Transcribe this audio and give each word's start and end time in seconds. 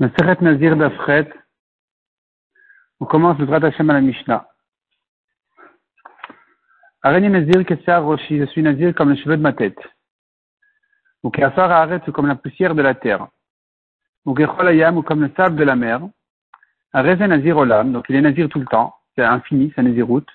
Maseret 0.00 0.38
Nazir 0.40 0.76
d'Afret. 0.76 1.30
On 2.98 3.06
commence 3.06 3.38
le 3.38 3.46
droit 3.46 3.64
Hashem 3.64 3.88
à 3.90 3.92
la 3.92 4.00
Mishnah. 4.00 4.48
Areni 7.02 7.28
Nazir 7.28 7.64
Kesser 7.64 7.94
Roshi, 7.94 8.38
je 8.38 8.44
suis 8.46 8.62
Nazir 8.62 8.92
comme 8.92 9.12
les 9.12 9.22
cheveux 9.22 9.36
de 9.36 9.42
ma 9.42 9.52
tête. 9.52 9.78
Ou 11.22 11.30
Kesser 11.30 11.60
Aret, 11.60 12.00
comme 12.12 12.26
la 12.26 12.34
poussière 12.34 12.74
de 12.74 12.82
la 12.82 12.94
terre. 12.94 13.28
Ou 14.24 14.36
Gechol 14.36 14.66
Ayam, 14.66 14.96
ou 14.96 15.02
comme 15.02 15.22
le 15.22 15.30
sable 15.36 15.54
de 15.54 15.62
la 15.62 15.76
mer. 15.76 16.00
Areze 16.92 17.20
Nazir 17.20 17.56
Olam, 17.56 17.92
donc 17.92 18.06
il 18.08 18.16
est 18.16 18.20
Nazir 18.20 18.48
tout 18.48 18.58
le 18.58 18.66
temps. 18.66 18.96
C'est 19.14 19.22
infini, 19.22 19.72
c'est 19.76 19.82
Naziroute. 19.82 20.30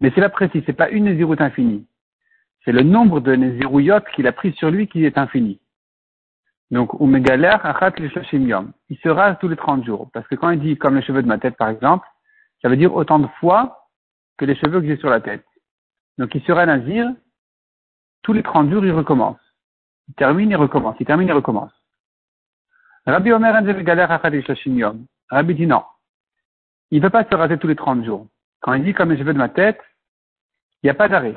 Mais 0.00 0.10
c'est 0.14 0.22
pas 0.22 0.30
précis, 0.30 0.62
c'est 0.64 0.72
pas 0.72 0.88
une 0.88 1.04
Naziroute 1.04 1.42
infinie. 1.42 1.86
C'est 2.64 2.72
le 2.72 2.82
nombre 2.82 3.20
de 3.20 3.36
Nazirouyot 3.36 4.00
qu'il 4.14 4.26
a 4.26 4.32
pris 4.32 4.54
sur 4.54 4.70
lui 4.70 4.88
qui 4.88 5.04
est 5.04 5.18
infini. 5.18 5.60
Donc. 6.70 6.90
Il 7.00 8.98
se 8.98 9.08
rase 9.08 9.36
tous 9.40 9.48
les 9.48 9.56
30 9.56 9.84
jours. 9.84 10.10
Parce 10.12 10.26
que 10.28 10.34
quand 10.34 10.50
il 10.50 10.60
dit 10.60 10.76
comme 10.76 10.96
les 10.96 11.02
cheveux 11.02 11.22
de 11.22 11.28
ma 11.28 11.38
tête, 11.38 11.56
par 11.56 11.68
exemple, 11.68 12.06
ça 12.62 12.68
veut 12.68 12.76
dire 12.76 12.94
autant 12.94 13.18
de 13.18 13.26
fois 13.40 13.86
que 14.38 14.44
les 14.44 14.54
cheveux 14.54 14.80
que 14.80 14.86
j'ai 14.86 14.96
sur 14.96 15.10
la 15.10 15.20
tête. 15.20 15.44
Donc, 16.18 16.34
il 16.34 16.42
sera 16.42 16.66
nazir, 16.66 17.10
tous 18.22 18.32
les 18.32 18.42
30 18.42 18.70
jours, 18.70 18.84
il 18.84 18.92
recommence. 18.92 19.38
Il 20.08 20.14
termine, 20.14 20.50
il 20.50 20.56
recommence. 20.56 20.96
Il 21.00 21.06
termine, 21.06 21.28
il 21.28 21.32
recommence. 21.32 21.72
Rabbi 23.06 23.32
Omer. 23.32 23.52
Rabbi 25.30 25.54
dit 25.54 25.66
non. 25.66 25.84
Il 26.90 26.98
ne 26.98 27.02
peut 27.02 27.10
pas 27.10 27.24
se 27.24 27.34
raser 27.34 27.58
tous 27.58 27.68
les 27.68 27.76
30 27.76 28.04
jours. 28.04 28.26
Quand 28.60 28.74
il 28.74 28.84
dit 28.84 28.94
comme 28.94 29.10
les 29.10 29.18
cheveux 29.18 29.32
de 29.32 29.38
ma 29.38 29.48
tête, 29.48 29.80
il 30.82 30.86
n'y 30.86 30.90
a 30.90 30.94
pas 30.94 31.08
d'arrêt. 31.08 31.34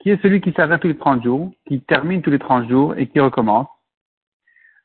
Qui 0.00 0.10
est 0.10 0.22
celui 0.22 0.40
qui 0.40 0.52
s'arrête 0.52 0.80
tous 0.80 0.88
les 0.88 0.96
30 0.96 1.22
jours, 1.24 1.50
qui 1.66 1.80
termine 1.82 2.22
tous 2.22 2.30
les 2.30 2.38
30 2.38 2.68
jours 2.68 2.94
et 2.96 3.06
qui 3.06 3.18
recommence 3.20 3.66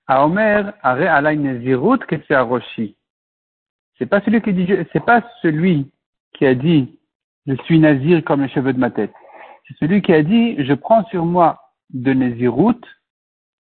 À 0.07 0.25
Omer, 0.25 0.73
c'est 0.83 2.37
Roshi. 2.37 2.95
C'est 3.97 4.05
pas 4.05 4.21
celui 4.21 4.41
qui 4.41 4.53
dit, 4.53 4.67
c'est 4.91 5.05
pas 5.05 5.23
celui 5.41 5.91
qui 6.33 6.45
a 6.45 6.55
dit, 6.55 6.99
je 7.45 7.55
suis 7.65 7.79
nazir 7.79 8.23
comme 8.23 8.41
les 8.41 8.49
cheveux 8.49 8.73
de 8.73 8.79
ma 8.79 8.89
tête. 8.89 9.13
C'est 9.67 9.77
celui 9.77 10.01
qui 10.01 10.13
a 10.13 10.23
dit, 10.23 10.63
je 10.63 10.73
prends 10.73 11.05
sur 11.05 11.25
moi 11.25 11.59
de 11.91 12.13
Nézirut 12.13 12.81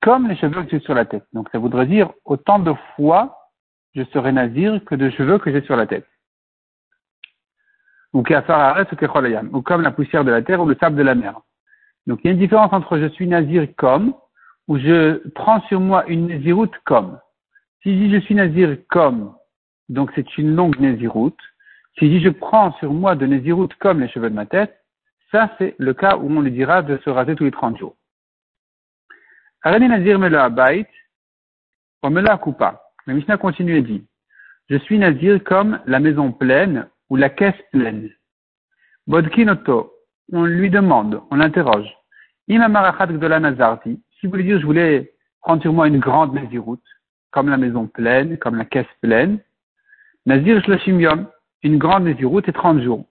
comme 0.02 0.28
les 0.28 0.36
cheveux 0.36 0.62
que 0.64 0.70
j'ai 0.70 0.80
sur 0.80 0.94
la 0.94 1.04
tête. 1.04 1.24
Donc 1.32 1.48
ça 1.50 1.58
voudrait 1.58 1.86
dire 1.86 2.12
autant 2.24 2.58
de 2.58 2.74
fois 2.96 3.36
je 3.96 4.04
serai 4.12 4.30
nazir 4.30 4.84
que 4.84 4.94
de 4.94 5.10
cheveux 5.10 5.38
que 5.38 5.50
j'ai 5.50 5.62
sur 5.62 5.74
la 5.74 5.86
tête 5.86 6.06
ou 8.16 8.22
ou 9.52 9.62
comme 9.62 9.82
la 9.82 9.90
poussière 9.90 10.24
de 10.24 10.30
la 10.30 10.42
terre 10.42 10.62
ou 10.62 10.66
le 10.66 10.76
sable 10.80 10.96
de 10.96 11.02
la 11.02 11.14
mer. 11.14 11.38
Donc 12.06 12.20
il 12.22 12.28
y 12.28 12.30
a 12.30 12.32
une 12.32 12.38
différence 12.38 12.72
entre 12.72 12.98
je 12.98 13.08
suis 13.08 13.26
nazir 13.26 13.68
comme 13.76 14.14
ou 14.68 14.78
je 14.78 15.28
prends 15.34 15.60
sur 15.62 15.80
moi 15.80 16.06
une 16.06 16.28
naziroute 16.28 16.74
comme. 16.84 17.18
Si 17.82 17.92
je 17.92 18.04
dis 18.04 18.14
je 18.14 18.20
suis 18.20 18.34
nazir 18.34 18.76
comme, 18.88 19.34
donc 19.88 20.10
c'est 20.14 20.38
une 20.38 20.56
longue 20.56 20.78
naziroute. 20.80 21.38
Si 21.98 22.06
je 22.06 22.16
dis 22.16 22.24
je 22.24 22.30
prends 22.30 22.72
sur 22.78 22.92
moi 22.92 23.16
de 23.16 23.26
naziroute 23.26 23.74
comme 23.74 24.00
les 24.00 24.08
cheveux 24.08 24.30
de 24.30 24.34
ma 24.34 24.46
tête, 24.46 24.74
ça 25.30 25.50
c'est 25.58 25.74
le 25.78 25.92
cas 25.92 26.16
où 26.16 26.30
on 26.30 26.40
lui 26.40 26.52
dira 26.52 26.82
de 26.82 26.96
se 27.04 27.10
raser 27.10 27.34
tous 27.36 27.44
les 27.44 27.50
30 27.50 27.78
jours. 27.78 27.96
Arani 29.62 29.88
nazir 29.88 30.18
me 30.18 30.28
le 30.28 30.38
on 32.02 32.10
me 32.10 32.20
la 32.22 32.38
coupa. 32.38 32.82
Mais 33.06 33.14
Mishnah 33.14 33.36
continue 33.36 33.76
et 33.76 33.82
dit, 33.82 34.06
je 34.70 34.76
suis 34.78 34.98
nazir 34.98 35.42
comme 35.44 35.80
la 35.86 36.00
maison 36.00 36.32
pleine 36.32 36.88
ou 37.10 37.16
la 37.16 37.30
caisse 37.30 37.60
pleine. 37.72 38.10
Bodkinoto, 39.06 39.92
on 40.32 40.44
lui 40.44 40.70
demande, 40.70 41.20
on 41.30 41.36
l'interroge. 41.36 41.88
Imamarachat 42.48 43.06
de 43.06 43.26
la 43.26 43.40
Nazarti, 43.40 44.00
si 44.18 44.26
vous 44.26 44.32
voulez 44.32 44.44
dire 44.44 44.60
je 44.60 44.66
voulais 44.66 45.12
prendre 45.40 45.62
sur 45.62 45.72
moi 45.72 45.88
une 45.88 45.98
grande 45.98 46.34
naziroute, 46.34 46.82
comme 47.30 47.48
la 47.48 47.56
maison 47.56 47.86
pleine, 47.86 48.38
comme 48.38 48.56
la 48.56 48.64
caisse 48.64 48.86
pleine, 49.00 49.38
Nazir 50.26 50.62
Shloshim 50.64 51.00
Yom, 51.00 51.28
une 51.62 51.78
grande 51.78 52.04
naziroute 52.04 52.48
et 52.48 52.52
30 52.52 52.82
jours. 52.82 53.04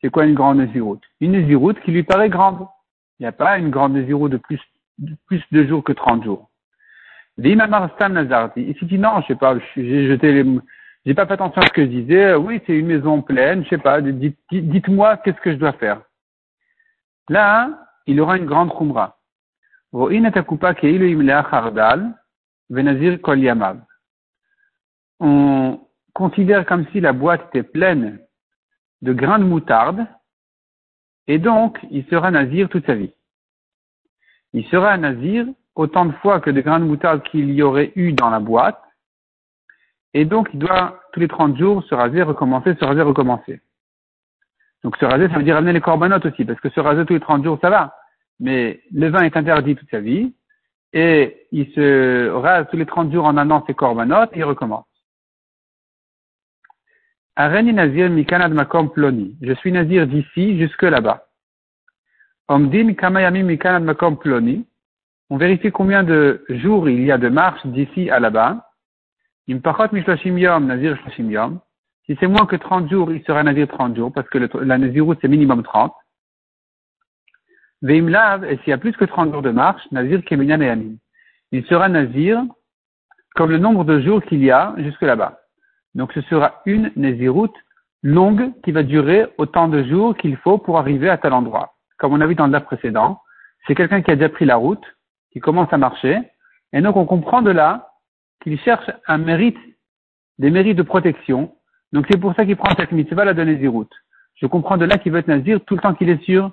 C'est 0.00 0.10
quoi 0.10 0.26
une 0.26 0.34
grande 0.34 0.58
naziroute? 0.58 1.02
Une 1.20 1.32
naziroute 1.32 1.80
qui 1.80 1.90
lui 1.90 2.02
paraît 2.02 2.28
grande. 2.28 2.66
Il 3.18 3.22
n'y 3.22 3.26
a 3.26 3.32
pas 3.32 3.58
une 3.58 3.70
grande 3.70 3.94
naziroute 3.94 4.32
de 4.32 4.38
plus, 4.38 4.60
de 5.52 5.64
jours 5.66 5.84
que 5.84 5.92
30 5.92 6.24
jours. 6.24 6.50
Nazarti, 7.38 8.62
il 8.62 8.78
s'est 8.78 8.86
dit 8.86 8.98
non, 8.98 9.22
je 9.22 9.28
sais 9.28 9.36
pas, 9.36 9.56
j'ai 9.74 10.08
jeté 10.08 10.32
les, 10.32 10.44
j'ai 11.04 11.14
pas 11.14 11.26
fait 11.26 11.32
attention 11.34 11.62
à 11.62 11.66
ce 11.66 11.72
que 11.72 11.82
je 11.82 11.88
disais. 11.88 12.34
Oui, 12.34 12.60
c'est 12.66 12.76
une 12.76 12.86
maison 12.86 13.22
pleine. 13.22 13.64
Je 13.64 13.70
sais 13.70 13.78
pas. 13.78 14.00
Dites-moi 14.00 15.16
qu'est-ce 15.18 15.40
que 15.40 15.52
je 15.52 15.56
dois 15.56 15.72
faire. 15.72 16.02
Là, 17.28 17.70
il 18.06 18.20
aura 18.20 18.36
une 18.36 18.46
grande 18.46 18.76
khumra. 18.76 19.18
On 25.20 25.80
considère 26.14 26.66
comme 26.66 26.86
si 26.92 27.00
la 27.00 27.12
boîte 27.12 27.48
était 27.48 27.62
pleine 27.62 28.20
de 29.02 29.12
grains 29.12 29.38
de 29.38 29.44
moutarde, 29.44 30.06
et 31.26 31.38
donc 31.38 31.78
il 31.90 32.04
sera 32.06 32.30
nazir 32.30 32.68
toute 32.68 32.86
sa 32.86 32.94
vie. 32.94 33.12
Il 34.52 34.64
sera 34.66 34.96
nazir 34.96 35.46
autant 35.74 36.04
de 36.06 36.12
fois 36.12 36.40
que 36.40 36.50
de 36.50 36.60
grains 36.60 36.80
de 36.80 36.84
moutarde 36.84 37.22
qu'il 37.24 37.50
y 37.50 37.62
aurait 37.62 37.92
eu 37.96 38.12
dans 38.12 38.30
la 38.30 38.40
boîte, 38.40 38.80
et 40.14 40.24
donc, 40.24 40.48
il 40.52 40.58
doit, 40.58 41.00
tous 41.12 41.20
les 41.20 41.28
30 41.28 41.56
jours, 41.56 41.84
se 41.84 41.94
raser, 41.94 42.22
recommencer, 42.22 42.74
se 42.74 42.84
raser, 42.84 43.02
recommencer. 43.02 43.60
Donc, 44.82 44.96
se 44.96 45.04
raser, 45.04 45.28
ça 45.28 45.36
veut 45.36 45.44
dire 45.44 45.56
amener 45.56 45.72
les 45.72 45.80
corbanotes 45.80 46.26
aussi, 46.26 46.44
parce 46.44 46.60
que 46.60 46.70
se 46.70 46.80
raser 46.80 47.04
tous 47.04 47.14
les 47.14 47.20
30 47.20 47.44
jours, 47.44 47.58
ça 47.60 47.70
va. 47.70 47.94
Mais 48.40 48.80
le 48.92 49.08
vin 49.08 49.22
est 49.22 49.36
interdit 49.36 49.76
toute 49.76 49.90
sa 49.90 50.00
vie, 50.00 50.34
et 50.92 51.46
il 51.52 51.70
se 51.72 52.28
rase 52.30 52.66
tous 52.70 52.76
les 52.76 52.86
30 52.86 53.12
jours 53.12 53.24
en 53.24 53.36
amenant 53.36 53.64
ses 53.66 53.74
corbanotes, 53.74 54.30
et 54.32 54.38
il 54.38 54.44
recommence. 54.44 54.86
Areni 57.36 57.72
Nazir 57.72 58.10
Mikanad 58.10 58.52
Makom 58.52 58.90
Ploni. 58.90 59.36
Je 59.40 59.52
suis 59.54 59.70
Nazir 59.70 60.06
d'ici 60.06 60.58
jusque 60.58 60.82
là-bas. 60.82 61.26
Kamayami 62.48 63.44
Mikanad 63.44 63.84
Makom. 63.84 64.18
On 65.30 65.36
vérifie 65.36 65.70
combien 65.70 66.02
de 66.02 66.44
jours 66.48 66.88
il 66.88 67.04
y 67.04 67.12
a 67.12 67.18
de 67.18 67.28
marche 67.28 67.64
d'ici 67.66 68.10
à 68.10 68.18
là-bas. 68.18 68.69
Nazir 69.48 70.96
Si 72.06 72.16
c'est 72.20 72.26
moins 72.26 72.46
que 72.46 72.56
30 72.56 72.90
jours, 72.90 73.12
il 73.12 73.22
sera 73.24 73.42
Nazir 73.42 73.68
30 73.68 73.96
jours, 73.96 74.12
parce 74.12 74.28
que 74.28 74.38
la 74.38 74.78
Naziroute, 74.78 75.18
c'est 75.20 75.28
minimum 75.28 75.62
30. 75.62 75.92
Veimlav, 77.82 78.44
et 78.44 78.58
s'il 78.58 78.68
y 78.68 78.72
a 78.72 78.78
plus 78.78 78.92
que 78.92 79.04
30 79.04 79.32
jours 79.32 79.42
de 79.42 79.50
marche, 79.50 79.82
Nazir 79.90 80.22
Keminyan 80.24 80.60
et 80.60 80.98
Il 81.52 81.64
sera 81.66 81.88
Nazir 81.88 82.42
comme 83.34 83.50
le 83.50 83.58
nombre 83.58 83.84
de 83.84 84.00
jours 84.00 84.22
qu'il 84.24 84.44
y 84.44 84.50
a 84.50 84.74
jusque 84.78 85.02
là-bas. 85.02 85.40
Donc 85.94 86.12
ce 86.12 86.20
sera 86.22 86.60
une 86.66 86.92
Naziroute 86.96 87.56
longue 88.02 88.52
qui 88.62 88.72
va 88.72 88.82
durer 88.82 89.26
autant 89.38 89.68
de 89.68 89.82
jours 89.84 90.16
qu'il 90.16 90.36
faut 90.36 90.58
pour 90.58 90.78
arriver 90.78 91.08
à 91.08 91.18
tel 91.18 91.32
endroit. 91.32 91.74
Comme 91.98 92.12
on 92.12 92.20
a 92.20 92.26
vu 92.26 92.34
dans 92.34 92.46
le 92.46 92.60
précédent, 92.60 93.20
c'est 93.66 93.74
quelqu'un 93.74 94.02
qui 94.02 94.10
a 94.10 94.16
déjà 94.16 94.28
pris 94.28 94.44
la 94.44 94.56
route, 94.56 94.84
qui 95.32 95.40
commence 95.40 95.72
à 95.72 95.78
marcher, 95.78 96.18
et 96.72 96.80
donc 96.80 96.96
on 96.96 97.06
comprend 97.06 97.42
de 97.42 97.50
là 97.50 97.89
qu'il 98.40 98.58
cherche 98.60 98.90
un 99.06 99.18
mérite, 99.18 99.58
des 100.38 100.50
mérites 100.50 100.76
de 100.76 100.82
protection. 100.82 101.54
Donc 101.92 102.06
c'est 102.10 102.18
pour 102.18 102.34
ça 102.34 102.44
qu'il 102.44 102.56
prend 102.56 102.74
cette 102.76 102.92
mitzvah, 102.92 103.24
la 103.24 103.34
donner 103.34 103.66
route. 103.68 103.92
Je 104.36 104.46
comprends 104.46 104.78
de 104.78 104.84
là 104.84 104.98
qu'il 104.98 105.12
veut 105.12 105.18
être 105.18 105.28
nazir 105.28 105.60
tout 105.64 105.74
le 105.74 105.80
temps 105.80 105.94
qu'il 105.94 106.08
est 106.08 106.22
sûr 106.22 106.50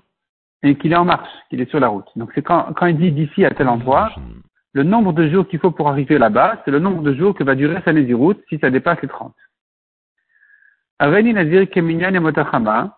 et 0.63 0.75
qu'il 0.75 0.91
est 0.91 0.97
en 0.97 1.05
marche, 1.05 1.29
qu'il 1.49 1.61
est 1.61 1.69
sur 1.69 1.79
la 1.79 1.87
route. 1.87 2.07
Donc 2.15 2.31
c'est 2.35 2.41
quand, 2.41 2.73
quand 2.75 2.87
il 2.87 2.97
dit 2.97 3.11
d'ici 3.11 3.45
à 3.45 3.51
tel 3.51 3.67
endroit, 3.67 4.11
le 4.73 4.83
nombre 4.83 5.13
de 5.13 5.29
jours 5.29 5.47
qu'il 5.47 5.59
faut 5.59 5.71
pour 5.71 5.89
arriver 5.89 6.17
là-bas, 6.17 6.61
c'est 6.65 6.71
le 6.71 6.79
nombre 6.79 7.01
de 7.01 7.13
jours 7.13 7.33
que 7.33 7.43
va 7.43 7.55
durer 7.55 7.81
sa 7.85 7.91
route 8.13 8.43
si 8.49 8.57
ça 8.59 8.69
dépasse 8.69 9.01
les 9.01 9.07
30. 9.07 9.33
Aveni 10.99 11.33
nazir 11.33 11.69
keminyan 11.69 12.13
et. 12.13 12.91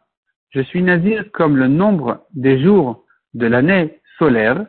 Je 0.51 0.61
suis 0.61 0.81
nazir 0.81 1.31
comme 1.31 1.57
le 1.57 1.67
nombre 1.67 2.25
des 2.33 2.61
jours 2.61 3.05
de 3.33 3.45
l'année 3.45 3.99
solaire. 4.17 4.65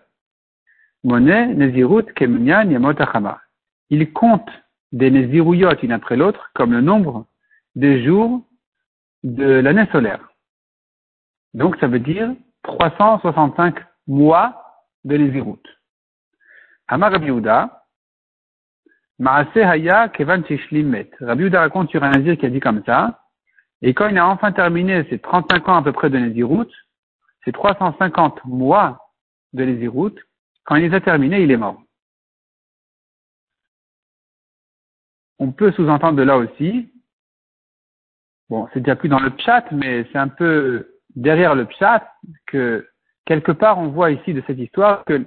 Monet 1.03 1.55
nazirut 1.55 2.13
keminyan 2.15 2.71
et 2.71 2.79
motachama 2.79 3.41
il 3.91 4.13
compte 4.13 4.49
des 4.93 5.11
Nézirouyot 5.11 5.77
une 5.83 5.93
après 5.93 6.17
l'autre 6.17 6.51
comme 6.55 6.73
le 6.73 6.81
nombre 6.81 7.27
des 7.75 8.05
jours 8.05 8.43
de 9.23 9.45
l'année 9.45 9.87
solaire. 9.93 10.31
Donc 11.55 11.77
ça 11.79 11.89
veut 11.89 12.01
dire 12.01 12.33
365 12.63 13.77
mois 14.07 14.63
de 15.05 15.17
Nézirout. 15.17 15.63
Amar 16.89 17.13
Rabbi 17.13 17.31
Haya 19.63 20.09
Kevan 20.09 20.45
Shishlimet. 20.47 21.11
Rabbi 21.21 21.49
raconte 21.49 21.91
sur 21.91 22.03
un 22.03 22.11
Nazir 22.11 22.37
qui 22.39 22.47
a 22.47 22.51
dit 22.51 22.61
comme 22.61 22.83
ça, 22.85 23.21
et 23.83 23.95
quand 23.95 24.09
il 24.09 24.19
a 24.19 24.29
enfin 24.29 24.53
terminé 24.53 25.05
ses 25.09 25.19
35 25.19 25.69
ans 25.69 25.77
à 25.77 25.83
peu 25.83 25.93
près 25.93 26.11
de 26.11 26.19
Nézirout, 26.19 26.69
ses 27.45 27.53
350 27.53 28.45
mois 28.45 29.11
de 29.53 29.65
Nézirout, 29.65 30.15
quand 30.65 30.77
il 30.77 30.89
les 30.89 30.95
a 30.95 31.01
terminés, 31.01 31.43
il 31.43 31.51
est 31.51 31.57
mort. 31.57 31.83
on 35.41 35.53
peut 35.53 35.73
sous-entendre 35.73 36.19
de 36.19 36.23
là 36.23 36.37
aussi, 36.37 36.93
bon, 38.51 38.69
c'est 38.73 38.81
déjà 38.81 38.95
plus 38.95 39.09
dans 39.09 39.19
le 39.19 39.33
chat, 39.39 39.65
mais 39.73 40.07
c'est 40.13 40.19
un 40.19 40.29
peu 40.29 41.01
derrière 41.17 41.55
le 41.55 41.67
chat 41.79 42.13
que 42.47 42.87
quelque 43.25 43.51
part 43.51 43.79
on 43.79 43.89
voit 43.89 44.11
ici 44.11 44.35
de 44.35 44.43
cette 44.47 44.59
histoire 44.59 45.05
que 45.07 45.27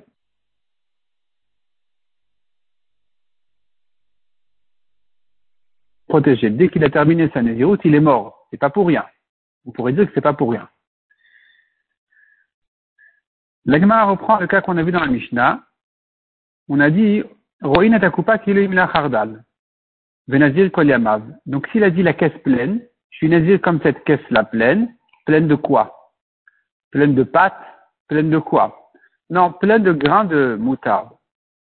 protégé. 6.08 6.52
Dès 6.52 6.70
qu'il 6.70 6.84
a 6.84 6.92
terminé 6.92 7.30
sa 7.34 7.42
nésiroute, 7.42 7.82
il 7.84 7.96
est 7.96 8.00
mort. 8.00 8.48
C'est 8.52 8.58
pas 8.58 8.70
pour 8.70 8.86
rien. 8.86 9.04
On 9.66 9.72
pourrait 9.72 9.94
dire 9.94 10.06
que 10.06 10.12
c'est 10.14 10.22
pas 10.22 10.34
pour 10.34 10.52
rien. 10.52 10.70
L'Agma 13.66 14.04
reprend 14.04 14.38
le 14.38 14.46
cas 14.46 14.62
qu'on 14.62 14.78
a 14.78 14.84
vu 14.84 14.92
dans 14.92 15.00
la 15.00 15.08
Mishnah. 15.08 15.64
On 16.70 16.80
a 16.80 16.92
dit, 16.92 17.24
Roin 17.62 17.94
et 17.94 18.06
Akupa 18.06 18.38
Venazir 20.28 20.72
kol 20.72 20.92
Donc 21.46 21.68
s'il 21.68 21.84
a 21.84 21.90
dit 21.90 22.04
la 22.04 22.14
caisse 22.14 22.38
pleine, 22.44 22.82
je 23.10 23.18
suis 23.18 23.30
nazir 23.30 23.60
comme 23.62 23.80
cette 23.82 24.04
caisse-là 24.04 24.44
pleine. 24.46 24.94
Pleine 25.26 25.48
de 25.48 25.56
quoi? 25.56 26.12
Pleine 26.92 27.16
de 27.16 27.24
pâtes? 27.24 27.54
Pleine 28.08 28.30
de 28.30 28.40
quoi? 28.40 28.92
Non, 29.30 29.52
pleine 29.52 29.84
de 29.84 29.92
grains 29.92 30.26
de 30.26 30.58
moutarde. 30.60 31.10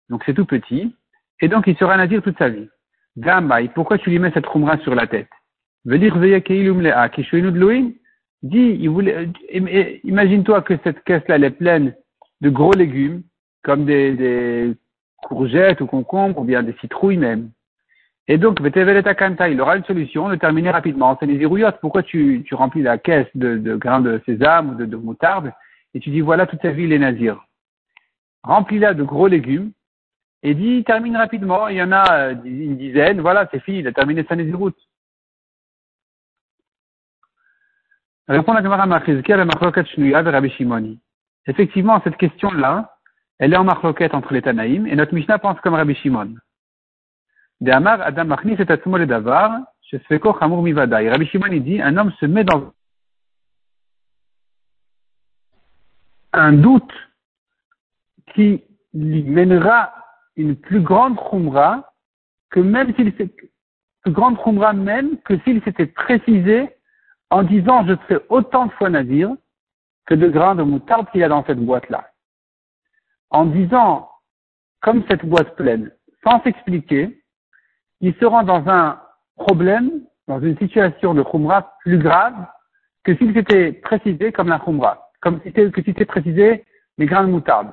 Donc 0.09 0.23
c'est 0.25 0.35
tout 0.35 0.47
petit. 0.47 0.95
Et 1.41 1.49
donc 1.49 1.67
il 1.67 1.77
sera 1.77 1.97
nazir 1.97 2.23
toute 2.23 2.39
sa 2.39 2.49
vie. 2.49 2.69
Gambaï, 3.17 3.69
pourquoi 3.69 3.99
tu 3.99 4.11
lui 4.11 4.19
mets 4.19 4.31
cette 4.33 4.47
khumra 4.47 4.79
sur 4.79 4.95
la 4.95 5.07
tête? 5.07 5.29
Dis, 8.43 8.79
il 8.81 8.91
voulait, 8.91 9.29
imagine-toi 10.05 10.63
que 10.63 10.75
cette 10.85 11.03
caisse-là, 11.05 11.39
est 11.39 11.51
pleine 11.51 11.95
de 12.41 12.51
gros 12.51 12.73
légumes, 12.73 13.23
comme 13.63 13.85
des, 13.87 14.13
des 14.13 14.75
courgettes 15.23 15.81
ou 15.81 15.87
concombres, 15.87 16.41
ou 16.41 16.45
bien 16.45 16.63
des 16.63 16.75
citrouilles 16.81 17.17
même. 17.17 17.51
Et 18.29 18.39
donc, 18.39 18.59
il 18.61 19.61
aura 19.61 19.77
une 19.77 19.85
solution 19.85 20.29
de 20.29 20.35
terminer 20.35 20.71
rapidement. 20.71 21.17
C'est 21.19 21.27
les. 21.27 21.47
Pourquoi 21.81 22.03
tu, 22.03 22.43
tu 22.45 22.55
remplis 22.55 22.83
la 22.83 22.99
caisse 22.99 23.29
de, 23.37 23.57
de 23.57 23.77
grains 23.77 24.01
de 24.01 24.21
sésame 24.27 24.71
ou 24.71 24.75
de, 24.75 24.85
de, 24.85 24.97
moutarde 24.97 25.53
et 25.95 26.01
tu 26.01 26.11
dis 26.11 26.21
voilà 26.21 26.47
toute 26.47 26.61
sa 26.61 26.73
vie 26.73 26.89
les 26.89 26.99
nazirs. 26.99 27.41
Remplis-la 28.43 28.95
de 28.95 29.05
gros 29.05 29.29
légumes 29.29 29.73
et 30.43 30.55
dis 30.55 30.83
termine 30.85 31.17
rapidement. 31.17 31.69
Il 31.69 31.77
y 31.77 31.83
en 31.83 31.93
a 31.93 32.31
euh, 32.31 32.35
une 32.45 32.77
dizaine. 32.77 33.21
Voilà, 33.21 33.49
c'est 33.53 33.61
fini. 33.61 33.79
Il 33.79 33.87
a 33.87 33.93
terminé 33.93 34.25
sa 34.29 34.35
naziroute. 34.35 34.77
Répond 38.29 38.53
la 38.53 38.63
Gemara. 38.63 38.89
Effectivement, 41.47 42.01
cette 42.03 42.17
question-là, 42.17 42.97
elle 43.39 43.53
est 43.53 43.57
en 43.57 43.63
marloquette 43.63 44.15
entre 44.15 44.33
les 44.33 44.43
Tanaïm 44.43 44.87
et 44.89 44.97
notre 44.97 45.15
Mishnah 45.15 45.39
pense 45.39 45.61
comme 45.61 45.75
Rabbi 45.75 45.95
Shimon. 45.95 46.35
De 47.61 47.71
Amar 47.71 48.01
Adam 48.03 48.25
Machnis 48.25 48.57
et 48.59 48.71
Atsumo 48.71 48.99
le 48.99 49.07
Davar, 49.07 49.61
Shesfeko 49.83 50.39
Chamur 50.39 50.63
Mivadai. 50.63 51.09
Rabbi 51.09 51.27
Shimon 51.27 51.53
il 51.53 51.63
dit, 51.63 51.81
un 51.81 51.97
homme 51.97 52.13
se 52.21 52.27
met 52.27 52.45
dans 52.45 52.73
un 56.33 56.53
doute 56.53 56.93
qui 58.35 58.63
lui 58.93 59.23
mènera 59.23 59.95
une 60.37 60.57
plus 60.57 60.81
grande 60.81 61.17
khumra 61.17 61.93
que 62.51 62.61
même 62.61 62.95
s'il 62.95 63.13
plus 63.15 64.13
grande 64.13 64.39
khumra 64.43 64.75
même 64.75 65.19
que 65.23 65.39
s'il 65.41 65.63
s'était 65.63 65.87
précisé 65.87 66.69
en 67.31 67.43
disant 67.43 67.87
je 67.87 67.95
te 67.95 68.05
fais 68.05 68.27
autant 68.29 68.67
de 68.67 68.73
fois 68.73 68.91
Nadir 68.91 69.35
que 70.07 70.15
de 70.15 70.29
grains 70.29 70.55
de 70.55 70.63
moutarde 70.63 71.11
qu'il 71.11 71.21
y 71.21 71.25
a 71.25 71.29
dans 71.29 71.45
cette 71.45 71.59
boîte-là. 71.59 72.11
En 73.31 73.45
disant, 73.45 74.09
comme 74.81 75.05
cette 75.11 75.27
boîte 75.27 75.57
pleine, 75.57 75.91
sans 76.23 76.41
s'expliquer, 76.43 77.25
il 78.01 78.15
se 78.15 78.25
rend 78.25 78.43
dans 78.43 78.69
un 78.69 79.01
problème, 79.37 79.91
dans 80.29 80.41
une 80.41 80.57
situation 80.59 81.15
de 81.15 81.23
khumra 81.23 81.75
plus 81.81 81.99
grave 81.99 82.35
que 83.05 83.15
s'il 83.17 83.33
s'était 83.35 83.73
précisé 83.73 84.33
comme 84.33 84.49
la 84.49 84.59
khumra, 84.59 85.11
comme 85.21 85.41
si 85.43 85.53
s'il 85.53 85.73
s'était 85.85 86.05
précisé 86.05 86.65
les 86.99 87.07
grains 87.07 87.25
de 87.25 87.31
moutarde. 87.31 87.73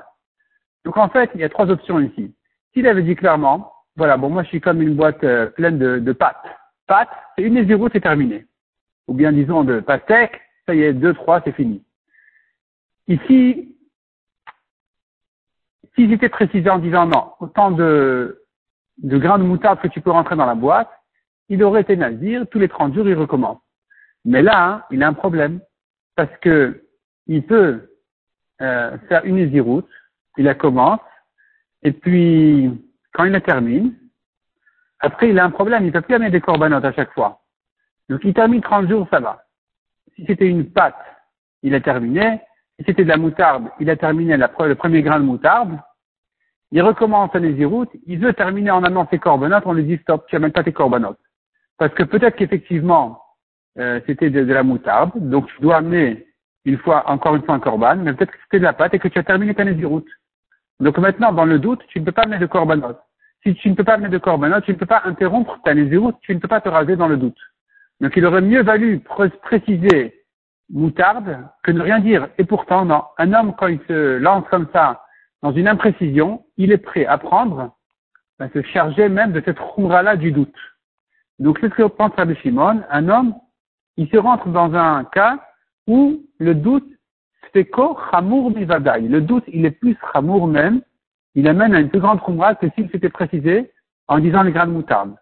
Donc 0.86 0.98
en 0.98 1.10
fait, 1.10 1.30
il 1.34 1.42
y 1.42 1.44
a 1.44 1.50
trois 1.50 1.70
options 1.70 2.00
ici. 2.00 2.36
S'il 2.74 2.88
avait 2.88 3.04
dit 3.04 3.16
clairement, 3.16 3.72
voilà, 3.96 4.18
bon, 4.18 4.30
moi 4.30 4.44
je 4.44 4.50
suis 4.50 4.62
comme 4.62 4.81
une 4.81 4.96
boîte 4.96 5.24
euh, 5.24 5.48
pleine 5.48 5.78
de, 5.78 6.12
pâtes. 6.14 6.46
Pâtes, 6.88 7.10
c'est 7.36 7.44
une 7.44 7.64
des 7.64 7.78
c'est 7.94 8.02
terminé 8.02 8.46
ou 9.08 9.14
bien 9.14 9.31
disons 9.31 9.64
de 9.64 9.80
pastèque, 9.80 10.40
ça 10.66 10.76
y 10.76 10.84
est, 10.84 10.94
deux, 10.94 11.14
trois, 11.14 11.42
c'est 11.44 11.52
fini. 11.52 11.84
Ici, 13.08 13.76
s'ils 15.94 16.14
étaient 16.14 16.30
précisés 16.30 16.69
en 16.69 16.80
disant 16.80 17.06
non, 17.06 17.34
autant 17.40 17.72
de, 17.72 18.43
de 18.98 19.18
grains 19.18 19.40
de 19.40 19.44
moutarde 19.44 19.80
que 19.81 19.88
tu 19.88 20.01
peux 20.01 20.12
rentrer 20.12 20.36
dans 20.36 20.45
la 20.45 20.56
boîte, 20.56 20.90
il 21.50 21.63
aurait 21.63 21.81
été 21.81 21.95
nazir, 21.95 22.45
tous 22.50 22.60
les 22.60 22.69
30 22.69 22.94
jours, 22.94 23.07
il 23.07 23.16
recommence. 23.16 23.60
Mais 24.25 24.42
là, 24.42 24.66
hein, 24.66 24.84
il 24.92 25.04
a 25.04 25.07
un 25.07 25.13
problème, 25.13 25.60
parce 26.16 26.36
que 26.38 26.84
il 27.28 27.45
peut 27.45 27.90
euh, 28.62 28.98
faire 29.10 29.25
une 29.25 29.38
naziroute, 29.38 29.90
il 30.38 30.45
la 30.45 30.56
commence, 30.56 31.00
et 31.81 31.92
puis 31.92 32.72
quand 33.13 33.25
il 33.25 33.31
la 33.31 33.42
termine, 33.42 33.94
après 35.00 35.30
il 35.30 35.40
a 35.40 35.45
un 35.45 35.51
problème, 35.51 35.84
il 35.84 35.88
ne 35.88 35.92
peut 35.92 36.01
plus 36.01 36.16
amener 36.16 36.31
des 36.31 36.42
corbanotes 36.42 36.86
à 36.86 36.94
chaque 36.94 37.13
fois. 37.13 37.42
Donc 38.10 38.22
il 38.24 38.34
termine 38.34 38.62
30 38.62 38.90
jours, 38.90 39.07
ça 39.12 39.19
va. 39.19 39.44
Si 40.16 40.25
c'était 40.25 40.48
une 40.48 40.72
pâte, 40.72 40.95
il 41.62 41.74
a 41.75 41.81
terminé. 41.81 42.42
Si 42.80 42.86
c'était 42.86 43.04
de 43.04 43.10
la 43.10 43.18
moutarde, 43.18 43.69
il 43.80 43.90
a 43.90 43.95
terminé 43.95 44.38
le 44.38 44.75
premier 44.75 45.01
grain 45.01 45.19
de 45.19 45.25
moutarde. 45.25 45.78
Il 46.74 46.81
recommence 46.81 47.30
à 47.36 47.40
les 47.40 47.66
routes. 47.66 47.92
Il 48.08 48.18
veut 48.18 48.34
terminer 48.34 48.72
en 48.72 48.84
amenant 48.84 49.08
ses 49.12 49.20
corbanotes. 49.20 49.62
On 49.68 49.74
lui 49.74 49.84
dit 49.84 50.00
stop, 50.02 50.25
tu 50.28 50.36
n'amènes 50.36 50.52
pas 50.52 50.64
tes 50.64 50.74
corbanotes. 50.74 51.20
Parce 51.78 51.94
que 51.94 52.02
peut-être 52.02 52.36
qu'effectivement, 52.36 53.22
euh, 53.78 54.00
c'était 54.08 54.31
de, 54.31 54.42
la 54.42 54.64
moutarde. 54.64 55.12
Donc 55.16 55.46
tu 55.50 55.62
dois 55.62 55.78
amener 55.78 56.25
une 56.66 56.80
fois, 56.80 57.08
encore 57.12 57.36
une 57.36 57.44
fois 57.44 57.54
un 57.54 57.60
corban. 57.60 57.98
Mais 57.98 58.14
peut-être 58.14 58.31
que 58.31 58.38
c'était 58.46 58.58
de 58.58 58.64
la 58.64 58.74
pâte 58.74 58.96
et 58.96 59.00
que 59.00 59.08
tu 59.08 59.20
as 59.20 59.24
terminé 59.24 59.54
ta 59.54 59.64
route. 59.88 60.08
Donc 60.80 60.98
maintenant, 60.98 61.31
dans 61.31 61.46
le 61.46 61.60
doute, 61.60 61.81
tu 61.90 62.00
ne 62.00 62.06
peux 62.06 62.12
pas 62.12 62.24
amener 62.24 62.40
de 62.40 62.48
corbanotes. 62.48 63.02
Si 63.44 63.54
tu 63.54 63.69
ne 63.69 63.76
peux 63.76 63.84
pas 63.84 63.94
amener 63.94 64.10
de 64.10 64.18
corbanotes, 64.18 64.66
tu 64.66 64.72
ne 64.72 64.78
peux 64.78 64.88
pas 64.88 65.04
interrompre 65.06 65.60
ta 65.64 65.74
route. 65.74 66.16
Tu 66.22 66.34
ne 66.34 66.40
peux 66.40 66.48
pas 66.48 66.60
te 66.62 66.69
raser 66.69 66.96
dans 66.96 67.08
le 67.08 67.18
doute. 67.18 67.38
Donc 68.02 68.14
il 68.16 68.26
aurait 68.26 68.42
mieux 68.42 68.64
valu 68.64 69.00
préciser 69.44 70.24
moutarde 70.72 71.38
que 71.62 71.69
ne 71.69 71.81
rien 71.84 72.00
dire. 72.00 72.30
Et 72.40 72.46
pourtant, 72.46 72.84
non. 72.84 73.04
Un 73.19 73.31
homme, 73.31 73.54
quand 73.60 73.68
il 73.68 73.80
se 73.88 74.18
lance 74.18 74.46
comme 74.50 74.68
ça 74.74 75.06
dans 75.44 75.52
une 75.52 75.68
imprécision, 75.68 76.43
il 76.58 76.72
est 76.72 76.78
prêt 76.78 77.06
à 77.06 77.18
prendre, 77.18 77.76
à 78.40 78.50
se 78.50 78.62
charger 78.62 79.10
même 79.10 79.32
de 79.32 79.42
cette 79.44 79.60
khoumra-là 79.60 80.16
du 80.18 80.32
doute. 80.32 80.56
Donc 81.40 81.58
c'est 81.60 81.70
ce 81.70 81.76
que 81.76 81.84
pense 81.84 82.14
Rabbi 82.16 82.36
Shimon. 82.36 82.84
Un 82.90 83.10
homme, 83.10 83.36
il 83.98 84.10
se 84.10 84.18
rentre 84.18 84.48
dans 84.50 84.74
un 84.74 85.04
cas 85.06 85.40
où 85.88 86.24
le 86.40 86.56
doute, 86.56 86.88
c'est 87.54 87.66
ko 87.66 87.98
chamour 88.12 88.52
mivadaï. 88.52 89.08
Le 89.08 89.22
doute, 89.22 89.44
il 89.48 89.66
est 89.66 89.72
plus 89.72 89.98
chamour 90.12 90.48
même. 90.48 90.82
Il 91.36 91.48
amène 91.48 91.74
à 91.74 91.80
une 91.80 91.90
plus 91.90 92.00
grande 92.00 92.22
khoumra 92.22 92.56
que 92.56 92.68
s'il 92.72 92.90
s'était 92.90 93.10
précisé 93.10 93.72
en 94.08 94.20
disant 94.20 94.44
les 94.44 94.52
grains 94.52 94.68
de 94.68 94.72
moutarde. 94.72 95.16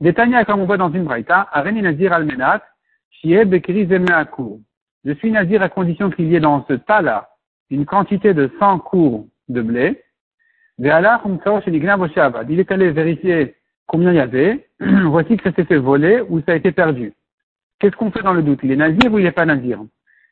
Détania, 0.00 0.44
comme 0.44 0.60
on 0.60 0.66
voit 0.66 0.76
dans 0.76 0.92
une 0.92 1.04
braïta, 1.04 1.48
Areni 1.52 1.82
Nazir 1.82 2.12
Almenat, 2.12 2.62
Shie 3.10 3.44
Bekri 3.44 3.88
Je 3.88 5.12
suis 5.14 5.30
Nazir 5.30 5.62
à 5.62 5.68
condition 5.68 6.10
qu'il 6.10 6.26
y 6.26 6.36
ait 6.36 6.40
dans 6.40 6.64
ce 6.66 6.74
tas-là 6.74 7.30
une 7.70 7.86
quantité 7.86 8.34
de 8.34 8.50
100 8.58 8.80
cours 8.80 9.26
de 9.48 9.62
blé. 9.62 10.02
Il 10.78 10.86
est 10.86 10.90
allé 12.72 12.90
vérifier 12.90 13.54
combien 13.86 14.12
il 14.12 14.16
y 14.16 14.20
avait. 14.20 14.68
Voici 14.80 15.36
que 15.36 15.42
ça 15.42 15.54
s'est 15.54 15.64
fait 15.64 15.78
voler 15.78 16.22
ou 16.28 16.40
ça 16.40 16.52
a 16.52 16.56
été 16.56 16.72
perdu. 16.72 17.12
Qu'est-ce 17.78 17.96
qu'on 17.96 18.10
fait 18.10 18.22
dans 18.22 18.32
le 18.32 18.42
doute? 18.42 18.60
Il 18.62 18.70
est 18.70 18.76
Nazir 18.76 19.12
ou 19.12 19.18
il 19.18 19.24
n'est 19.24 19.32
pas 19.32 19.44
Nazir? 19.44 19.80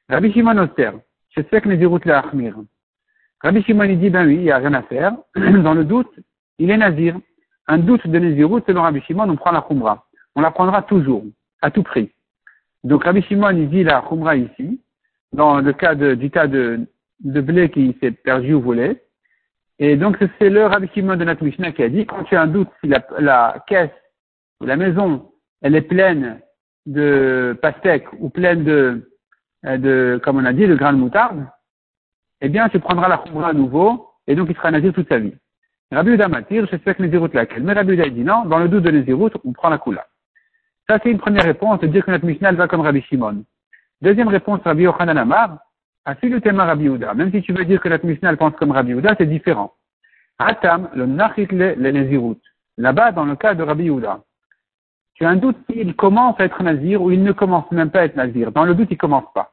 Rabbi 0.09 0.33
Shimon 0.33 0.59
Oster, 0.59 0.91
je 1.37 1.43
sais 1.51 1.61
que 1.61 1.69
Nazirut 1.69 2.01
la 2.05 2.21
Achmir. 2.21 2.57
Rabbi 3.43 3.63
Shimon 3.63 3.87
dit, 3.95 4.11
ben 4.11 4.27
oui, 4.27 4.37
il 4.37 4.43
n'y 4.43 4.51
a 4.51 4.59
rien 4.59 4.75
à 4.75 4.83
faire. 4.83 5.13
Dans 5.37 5.75
le 5.75 5.85
doute, 5.85 6.13
il 6.59 6.71
est 6.71 6.77
Nazir 6.77 7.17
un 7.71 7.79
doute 7.79 8.05
de 8.07 8.19
Nézirut, 8.19 8.63
selon 8.67 8.83
Rabbi 8.83 9.01
Shimon, 9.03 9.29
on 9.29 9.37
prend 9.37 9.53
la 9.53 9.63
Khumra. 9.63 10.05
On 10.35 10.41
la 10.41 10.51
prendra 10.51 10.83
toujours, 10.83 11.25
à 11.63 11.71
tout 11.71 11.85
prix. 11.85 12.11
Donc 12.83 13.05
Rabbi 13.05 13.23
Shimon, 13.23 13.51
il 13.51 13.71
dit 13.71 13.85
la 13.85 14.03
Khumra 14.09 14.37
ici, 14.37 14.81
dans 15.33 15.61
le 15.61 15.73
cas 15.73 15.95
du 15.95 16.31
tas 16.31 16.49
de, 16.49 16.81
blé 17.23 17.71
qui 17.71 17.97
s'est 18.01 18.11
perdu 18.11 18.55
ou 18.55 18.61
volé. 18.61 19.03
Et 19.79 19.97
donc 19.97 20.19
c'est 20.39 20.51
le 20.51 20.67
Rabbi 20.67 20.89
Shimon 20.93 21.17
de 21.17 21.25
notre 21.25 21.45
Mishnah 21.45 21.73
qui 21.73 21.83
a 21.83 21.89
dit, 21.89 22.07
quand 22.07 22.25
tu 22.25 22.37
as 22.37 22.43
un 22.43 22.47
doute 22.47 22.69
si 22.83 22.91
la, 23.19 23.65
caisse 23.67 23.91
ou 24.61 24.67
la 24.67 24.77
maison, 24.77 25.33
elle 25.63 25.75
est 25.75 25.83
pleine 25.83 26.41
de 26.87 27.59
pastèques 27.63 28.09
ou 28.19 28.29
pleine 28.29 28.65
de, 28.65 29.11
de, 29.65 30.21
comme 30.23 30.37
on 30.37 30.45
a 30.45 30.53
dit, 30.53 30.67
de 30.67 30.75
grains 30.75 30.93
de 30.93 30.99
moutarde, 30.99 31.47
eh 32.41 32.49
bien 32.49 32.69
tu 32.69 32.79
prendras 32.79 33.09
la 33.09 33.19
Khumra 33.19 33.49
à 33.49 33.53
nouveau, 33.53 34.09
et 34.27 34.35
donc 34.35 34.49
il 34.51 34.57
sera 34.57 34.71
nazir 34.71 34.93
toute 34.93 35.09
sa 35.09 35.19
vie. 35.19 35.35
Rabbi 35.93 36.13
Uda 36.13 36.29
Matir, 36.29 36.67
je 36.71 36.77
sais 36.77 36.95
que 36.95 37.03
Nézirut 37.03 37.31
laquelle. 37.33 37.65
Mais 37.65 37.73
Rabbi 37.73 37.95
Uda 37.95 38.09
dit 38.09 38.23
non, 38.23 38.45
dans 38.45 38.59
le 38.59 38.69
doute 38.69 38.85
de 38.85 38.91
Nézirut, 38.91 39.31
on 39.45 39.53
prend 39.53 39.71
la 39.71 39.79
coula. 39.79 40.07
Ça, 40.89 40.99
c'est 41.03 41.11
une 41.11 41.19
première 41.19 41.45
réponse, 41.45 41.81
de 41.81 41.87
dire 41.87 42.05
que 42.05 42.11
notre 42.11 42.25
Mishnah 42.25 42.53
va 42.53 42.69
comme 42.69 42.81
Rabbi 42.81 43.03
Shimon. 43.03 43.45
Deuxième 44.01 44.29
réponse, 44.29 44.61
Rabbi 44.65 44.83
Yochanan 44.83 45.19
Amar, 45.19 45.59
le 46.07 46.41
thème 46.41 46.61
Rabbi 46.61 46.87
Uda. 46.87 47.15
Même 47.15 47.31
si 47.31 47.43
tu 47.43 47.53
veux 47.53 47.65
dire 47.65 47.81
que 47.81 47.89
notre 47.89 48.07
Mishnah 48.07 48.37
pense 48.37 48.55
comme 48.57 48.73
Rabbi 48.73 48.93
Uda, 48.93 49.15
c'est 49.19 49.27
différent. 49.27 49.75
Atam, 50.39 50.89
le 50.95 51.07
Nachit 51.07 51.49
le 51.53 51.75
Nézirut. 51.75 52.41
Là-bas, 52.79 53.13
dans 53.13 53.25
le 53.25 53.37
cas 53.37 53.55
de 53.55 53.63
Rabbi 53.63 53.89
Uda, 53.89 54.23
tu 55.15 55.25
as 55.27 55.29
un 55.29 55.37
doute 55.37 55.59
s'il 55.69 55.95
commence 55.95 56.41
à 56.41 56.45
être 56.45 56.63
nazir 56.63 57.03
ou 57.03 57.11
il 57.11 57.23
ne 57.23 57.33
commence 57.33 57.71
même 57.73 57.91
pas 57.91 58.01
à 58.01 58.05
être 58.05 58.17
nazir. 58.17 58.53
Dans 58.53 58.65
le 58.65 58.75
doute, 58.75 58.89
il 58.91 58.97
commence 58.97 59.31
pas. 59.35 59.53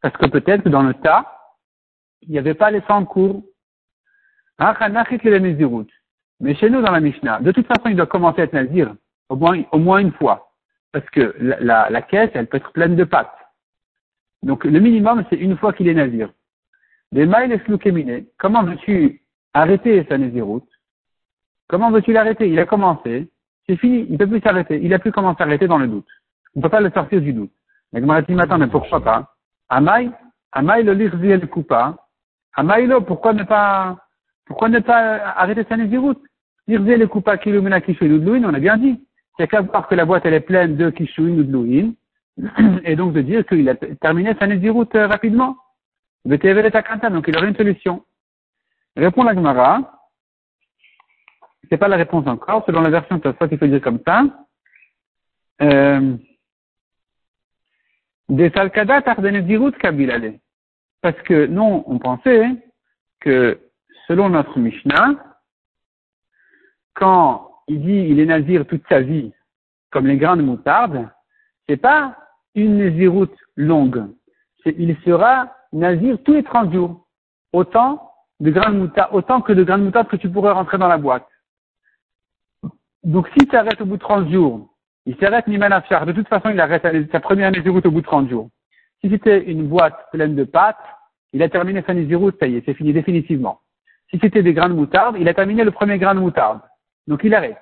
Parce 0.00 0.16
que 0.16 0.26
peut-être 0.26 0.62
que 0.62 0.68
dans 0.68 0.84
le 0.84 0.94
tas, 0.94 1.26
il 2.22 2.30
n'y 2.30 2.38
avait 2.38 2.54
pas 2.54 2.70
les 2.70 2.82
100 2.82 3.04
cours 3.06 3.42
Mais 6.40 6.54
chez 6.54 6.70
nous, 6.70 6.82
dans 6.82 6.92
la 6.92 7.00
Mishnah, 7.00 7.40
de 7.40 7.50
toute 7.50 7.66
façon, 7.66 7.88
il 7.88 7.96
doit 7.96 8.06
commencer 8.06 8.42
à 8.42 8.44
être 8.44 8.52
nazir 8.52 8.94
au 9.28 9.34
moins, 9.36 9.60
au 9.72 9.78
moins 9.78 9.98
une 9.98 10.12
fois. 10.12 10.52
Parce 10.92 11.08
que 11.10 11.34
la, 11.40 11.58
la, 11.60 11.90
la 11.90 12.02
caisse, 12.02 12.30
elle 12.34 12.46
peut 12.46 12.58
être 12.58 12.72
pleine 12.72 12.94
de 12.94 13.04
pâtes. 13.04 13.36
Donc, 14.42 14.64
le 14.64 14.78
minimum, 14.78 15.24
c'est 15.30 15.36
une 15.36 15.56
fois 15.56 15.72
qu'il 15.72 15.88
est 15.88 15.94
nazir. 15.94 16.30
Des 17.12 17.26
maïles 17.26 17.52
et 17.52 18.26
comment 18.38 18.62
veux-tu 18.64 19.22
arrêter 19.54 20.04
sa 20.08 20.18
naziroute? 20.18 20.68
Comment 21.68 21.90
veux-tu 21.90 22.12
l'arrêter? 22.12 22.48
Il 22.48 22.58
a 22.58 22.66
commencé, 22.66 23.28
c'est 23.66 23.76
fini, 23.76 24.06
il 24.08 24.12
ne 24.12 24.18
peut 24.18 24.26
plus 24.26 24.40
s'arrêter. 24.40 24.78
Il 24.82 24.92
a 24.94 24.98
plus 24.98 25.12
comment 25.12 25.34
s'arrêter 25.36 25.66
dans 25.66 25.78
le 25.78 25.88
doute. 25.88 26.08
On 26.54 26.60
ne 26.60 26.62
peut 26.62 26.68
pas 26.68 26.80
le 26.80 26.90
sortir 26.90 27.20
du 27.20 27.32
doute. 27.32 27.52
Mais 27.92 28.02
attends, 28.10 28.58
mais 28.58 28.66
pourquoi 28.66 29.02
pas? 29.02 29.34
Amaï, 29.68 30.10
Amaï 30.52 30.84
le 30.84 30.92
lirzi 30.92 31.28
le 31.28 31.46
coupa. 31.46 31.96
Amaïlo, 32.54 33.00
pourquoi 33.00 33.32
ne 33.32 33.44
pas, 33.44 33.98
pourquoi 34.46 34.68
ne 34.68 34.78
pas 34.80 35.16
arrêter 35.36 35.64
sa 35.68 35.76
naziroute? 35.76 36.22
Lirzi 36.66 36.96
le 36.96 37.06
coupa 37.06 37.36
kilumina 37.36 37.80
kishuin 37.80 38.44
on 38.44 38.54
a 38.54 38.58
bien 38.58 38.76
dit. 38.76 39.00
C'est 39.36 39.48
qu'à 39.48 39.60
voir 39.60 39.86
que 39.88 39.94
la 39.94 40.04
boîte 40.04 40.26
elle 40.26 40.34
est 40.34 40.40
pleine 40.40 40.76
de 40.76 40.90
kishuin 40.90 41.38
ou 41.38 41.44
et 42.84 42.96
donc 42.96 43.12
de 43.12 43.22
dire 43.22 43.46
qu'il 43.46 43.68
a 43.68 43.74
terminé 43.74 44.34
sa 44.38 44.46
naziroute 44.46 44.94
euh, 44.94 45.06
rapidement. 45.06 45.56
Donc 46.24 46.44
il 46.44 47.36
aurait 47.36 47.48
une 47.48 47.56
solution. 47.56 48.04
Répond 48.96 49.22
la 49.22 49.34
Gemara. 49.34 49.92
C'est 51.68 51.78
pas 51.78 51.88
la 51.88 51.96
réponse 51.96 52.26
encore. 52.26 52.64
Selon 52.66 52.80
la 52.80 52.90
version 52.90 53.18
de 53.18 53.34
il 53.50 53.58
faut 53.58 53.66
dire 53.66 53.80
comme 53.80 54.00
ça. 54.06 54.24
Euh, 55.62 56.16
des 58.28 58.50
salkada 58.50 59.02
kabilale. 59.02 60.38
Parce 61.00 61.20
que 61.22 61.46
non, 61.46 61.84
on 61.86 61.98
pensait 61.98 62.50
que 63.20 63.60
selon 64.08 64.28
notre 64.28 64.58
Mishnah, 64.58 65.14
quand 66.94 67.50
il 67.68 67.82
dit 67.82 68.06
il 68.10 68.20
est 68.20 68.26
nazir 68.26 68.66
toute 68.66 68.86
sa 68.88 69.00
vie, 69.00 69.32
comme 69.90 70.06
les 70.06 70.16
grains 70.16 70.36
de 70.36 70.42
moutarde, 70.42 71.08
c'est 71.68 71.76
pas 71.76 72.16
une 72.56 72.78
naziroute 72.78 73.36
longue. 73.54 74.06
Il 74.64 74.96
sera 75.04 75.54
nazir 75.72 76.18
tous 76.24 76.32
les 76.32 76.42
30 76.42 76.72
jours. 76.72 77.06
Autant 77.52 78.10
de 78.40 78.50
grains 78.50 78.72
de 78.72 78.78
moutarde, 78.78 79.10
autant 79.12 79.40
que 79.40 79.52
de 79.52 79.62
grains 79.62 79.78
de 79.78 79.84
moutarde 79.84 80.08
que 80.08 80.16
tu 80.16 80.28
pourrais 80.28 80.52
rentrer 80.52 80.78
dans 80.78 80.88
la 80.88 80.98
boîte. 80.98 81.26
Donc 83.04 83.28
s'il 83.28 83.48
s'arrête 83.48 83.80
au 83.80 83.84
bout 83.84 83.96
de 83.96 84.02
30 84.02 84.30
jours, 84.30 84.68
il 85.06 85.16
s'arrête 85.18 85.46
Niman 85.46 85.70
De 85.70 86.12
toute 86.12 86.28
façon, 86.28 86.50
il 86.50 86.60
arrête 86.60 86.82
sa 87.12 87.20
première 87.20 87.52
Nézirut 87.52 87.82
au 87.84 87.90
bout 87.92 88.00
de 88.00 88.06
30 88.06 88.28
jours. 88.28 88.50
Si 89.00 89.08
c'était 89.08 89.44
une 89.44 89.68
boîte 89.68 90.10
pleine 90.10 90.34
de 90.34 90.42
pâtes, 90.42 90.76
il 91.32 91.42
a 91.42 91.48
terminé 91.48 91.82
sa 91.86 91.94
Nézirut, 91.94 92.32
ça 92.40 92.48
y 92.48 92.56
est, 92.56 92.64
c'est 92.64 92.74
fini 92.74 92.92
définitivement. 92.92 93.60
Si 94.10 94.18
c'était 94.20 94.42
des 94.42 94.52
grains 94.52 94.68
de 94.68 94.74
moutarde, 94.74 95.16
il 95.20 95.28
a 95.28 95.34
terminé 95.34 95.62
le 95.62 95.70
premier 95.70 95.98
grain 95.98 96.14
de 96.14 96.20
moutarde. 96.20 96.60
Donc 97.06 97.20
il 97.22 97.34
arrête. 97.34 97.60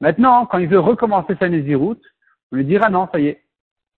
Maintenant, 0.00 0.46
quand 0.46 0.58
il 0.58 0.68
veut 0.68 0.80
recommencer 0.80 1.36
sa 1.38 1.48
Nézirut, 1.48 2.00
on 2.50 2.56
lui 2.56 2.64
dira 2.64 2.90
non, 2.90 3.08
ça 3.12 3.20
y 3.20 3.28
est. 3.28 3.42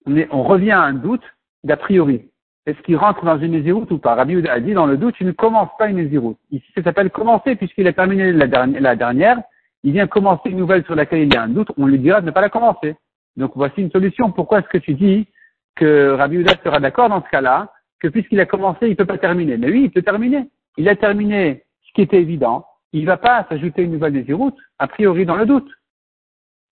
On, 0.06 0.42
revient 0.42 0.73
à 0.73 0.82
un 0.82 0.92
doute 0.92 1.25
d'a 1.62 1.76
priori. 1.76 2.28
Est-ce 2.66 2.80
qu'il 2.82 2.96
rentre 2.96 3.25
dans 3.25 3.38
une 3.38 3.52
Nézirut 3.52 3.87
ou 3.90 3.99
pas? 3.99 4.14
Rabbi 4.14 4.46
a 4.49 4.61
dit 4.61 4.75
dans 4.75 4.87
le 4.87 4.96
doute, 4.96 5.14
tu 5.14 5.25
ne 5.25 5.32
commences 5.32 5.70
pas 5.78 5.88
une 5.88 5.96
Nézirut. 5.96 6.37
Ici, 6.50 6.66
ça 6.75 6.82
s'appelle 6.82 7.11
commencer 7.11 7.56
puisqu'il 7.56 7.87
a 7.87 7.92
terminé 7.92 8.32
la 8.32 8.96
dernière 8.96 9.38
il 9.84 9.92
vient 9.92 10.06
commencer 10.06 10.49
une 10.49 10.56
nouvelle 10.56 10.84
sur 10.84 10.94
laquelle 10.94 11.20
il 11.20 11.32
y 11.32 11.37
a 11.37 11.42
un 11.42 11.49
doute, 11.49 11.68
on 11.76 11.87
lui 11.87 11.99
dira 11.99 12.23
de 12.23 12.26
ne 12.26 12.30
pas 12.30 12.40
la 12.40 12.49
commencer. 12.49 12.96
Donc 13.37 13.52
voici 13.54 13.82
une 13.82 13.90
solution. 13.90 14.32
Pourquoi 14.32 14.61
est-ce 14.61 14.68
que 14.68 14.78
tu 14.78 14.94
dis 14.94 15.28
que 15.76 16.12
Rabbi 16.12 16.42
sera 16.64 16.80
d'accord 16.80 17.11
dans 17.11 17.23
ce 17.23 17.28
cas-là, 17.28 17.70
que 18.00 18.08
puisqu'il 18.08 18.40
a 18.40 18.46
commencé, 18.46 18.87
il 18.87 18.90
ne 18.90 18.94
peut 18.94 19.04
pas 19.04 19.18
terminer? 19.18 19.58
Mais 19.58 19.68
oui, 19.68 19.84
il 19.84 19.90
peut 19.90 20.02
terminer. 20.02 20.49
Il 20.78 20.88
a 20.88 20.96
terminé 20.96 21.64
ce 21.87 21.92
qui 21.92 22.00
était 22.00 22.20
évident. 22.20 22.66
Il 22.92 23.02
ne 23.02 23.06
va 23.06 23.18
pas 23.18 23.44
s'ajouter 23.50 23.82
une 23.82 23.92
nouvelle 23.92 24.14
désiroute, 24.14 24.56
a 24.78 24.88
priori 24.88 25.26
dans 25.26 25.37
le 25.37 25.44
doute. 25.44 25.70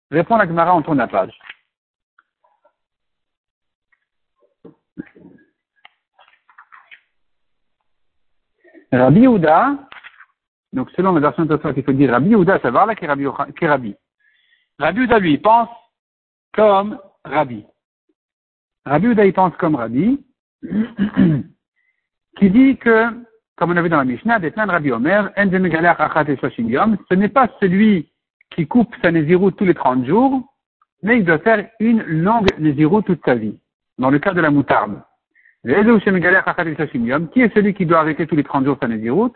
Répond 0.10 0.38
la 0.38 0.48
Gemara, 0.48 0.76
on 0.76 0.82
tourne 0.82 0.98
la 0.98 1.08
page. 1.08 1.38
Rabbi 8.96 9.26
Uda, 9.26 9.78
donc, 10.76 10.92
selon 10.92 11.14
la 11.14 11.22
version 11.22 11.46
de 11.46 11.58
il 11.78 11.84
faut 11.84 11.94
dire 11.94 12.12
Rabbi 12.12 12.36
Ouda, 12.36 12.60
ça 12.60 12.70
va 12.70 12.86
là 12.86 12.96
qui 12.96 13.06
Rabbi. 13.08 13.96
Rabbi 14.78 15.02
Ouda, 15.02 15.20
lui, 15.20 15.34
il 15.34 15.42
pense 15.42 15.70
comme 16.54 17.00
Rabbi. 17.24 17.66
Rabbi 18.86 19.08
Ouda, 19.08 19.26
il 19.26 19.32
pense 19.32 19.56
comme 19.56 19.76
Rabbi, 19.76 20.22
qui 22.38 22.50
dit 22.50 22.76
que, 22.76 23.06
comme 23.56 23.72
on 23.72 23.78
a 23.78 23.82
vu 23.82 23.88
dans 23.88 24.00
la 24.00 24.04
Mishnah, 24.04 24.40
des 24.40 24.52
de 24.52 24.60
Rabbi 24.60 24.92
Omer, 24.92 25.32
ce 25.38 27.14
n'est 27.14 27.30
pas 27.30 27.48
celui 27.62 28.12
qui 28.50 28.68
coupe 28.68 28.94
sa 29.02 29.12
Nézirou 29.12 29.52
tous 29.52 29.64
les 29.64 29.76
30 29.76 30.06
jours, 30.06 30.44
mais 31.04 31.20
il 31.20 31.24
doit 31.24 31.40
faire 31.40 31.70
une 31.80 32.04
longue 32.04 32.50
Nézirou 32.60 33.02
toute 33.02 33.24
sa 33.24 33.36
vie, 33.36 33.58
dans 33.98 34.10
le 34.10 34.20
cas 34.20 34.34
de 34.34 34.42
la 34.42 34.52
moutarde. 34.52 35.02
Qui 35.66 37.42
est 37.42 37.54
celui 37.54 37.74
qui 37.74 37.86
doit 37.86 38.00
arrêter 38.00 38.28
tous 38.28 38.36
les 38.36 38.44
30 38.44 38.66
jours 38.66 38.78
sa 38.80 38.88
Nézirut 38.88 39.32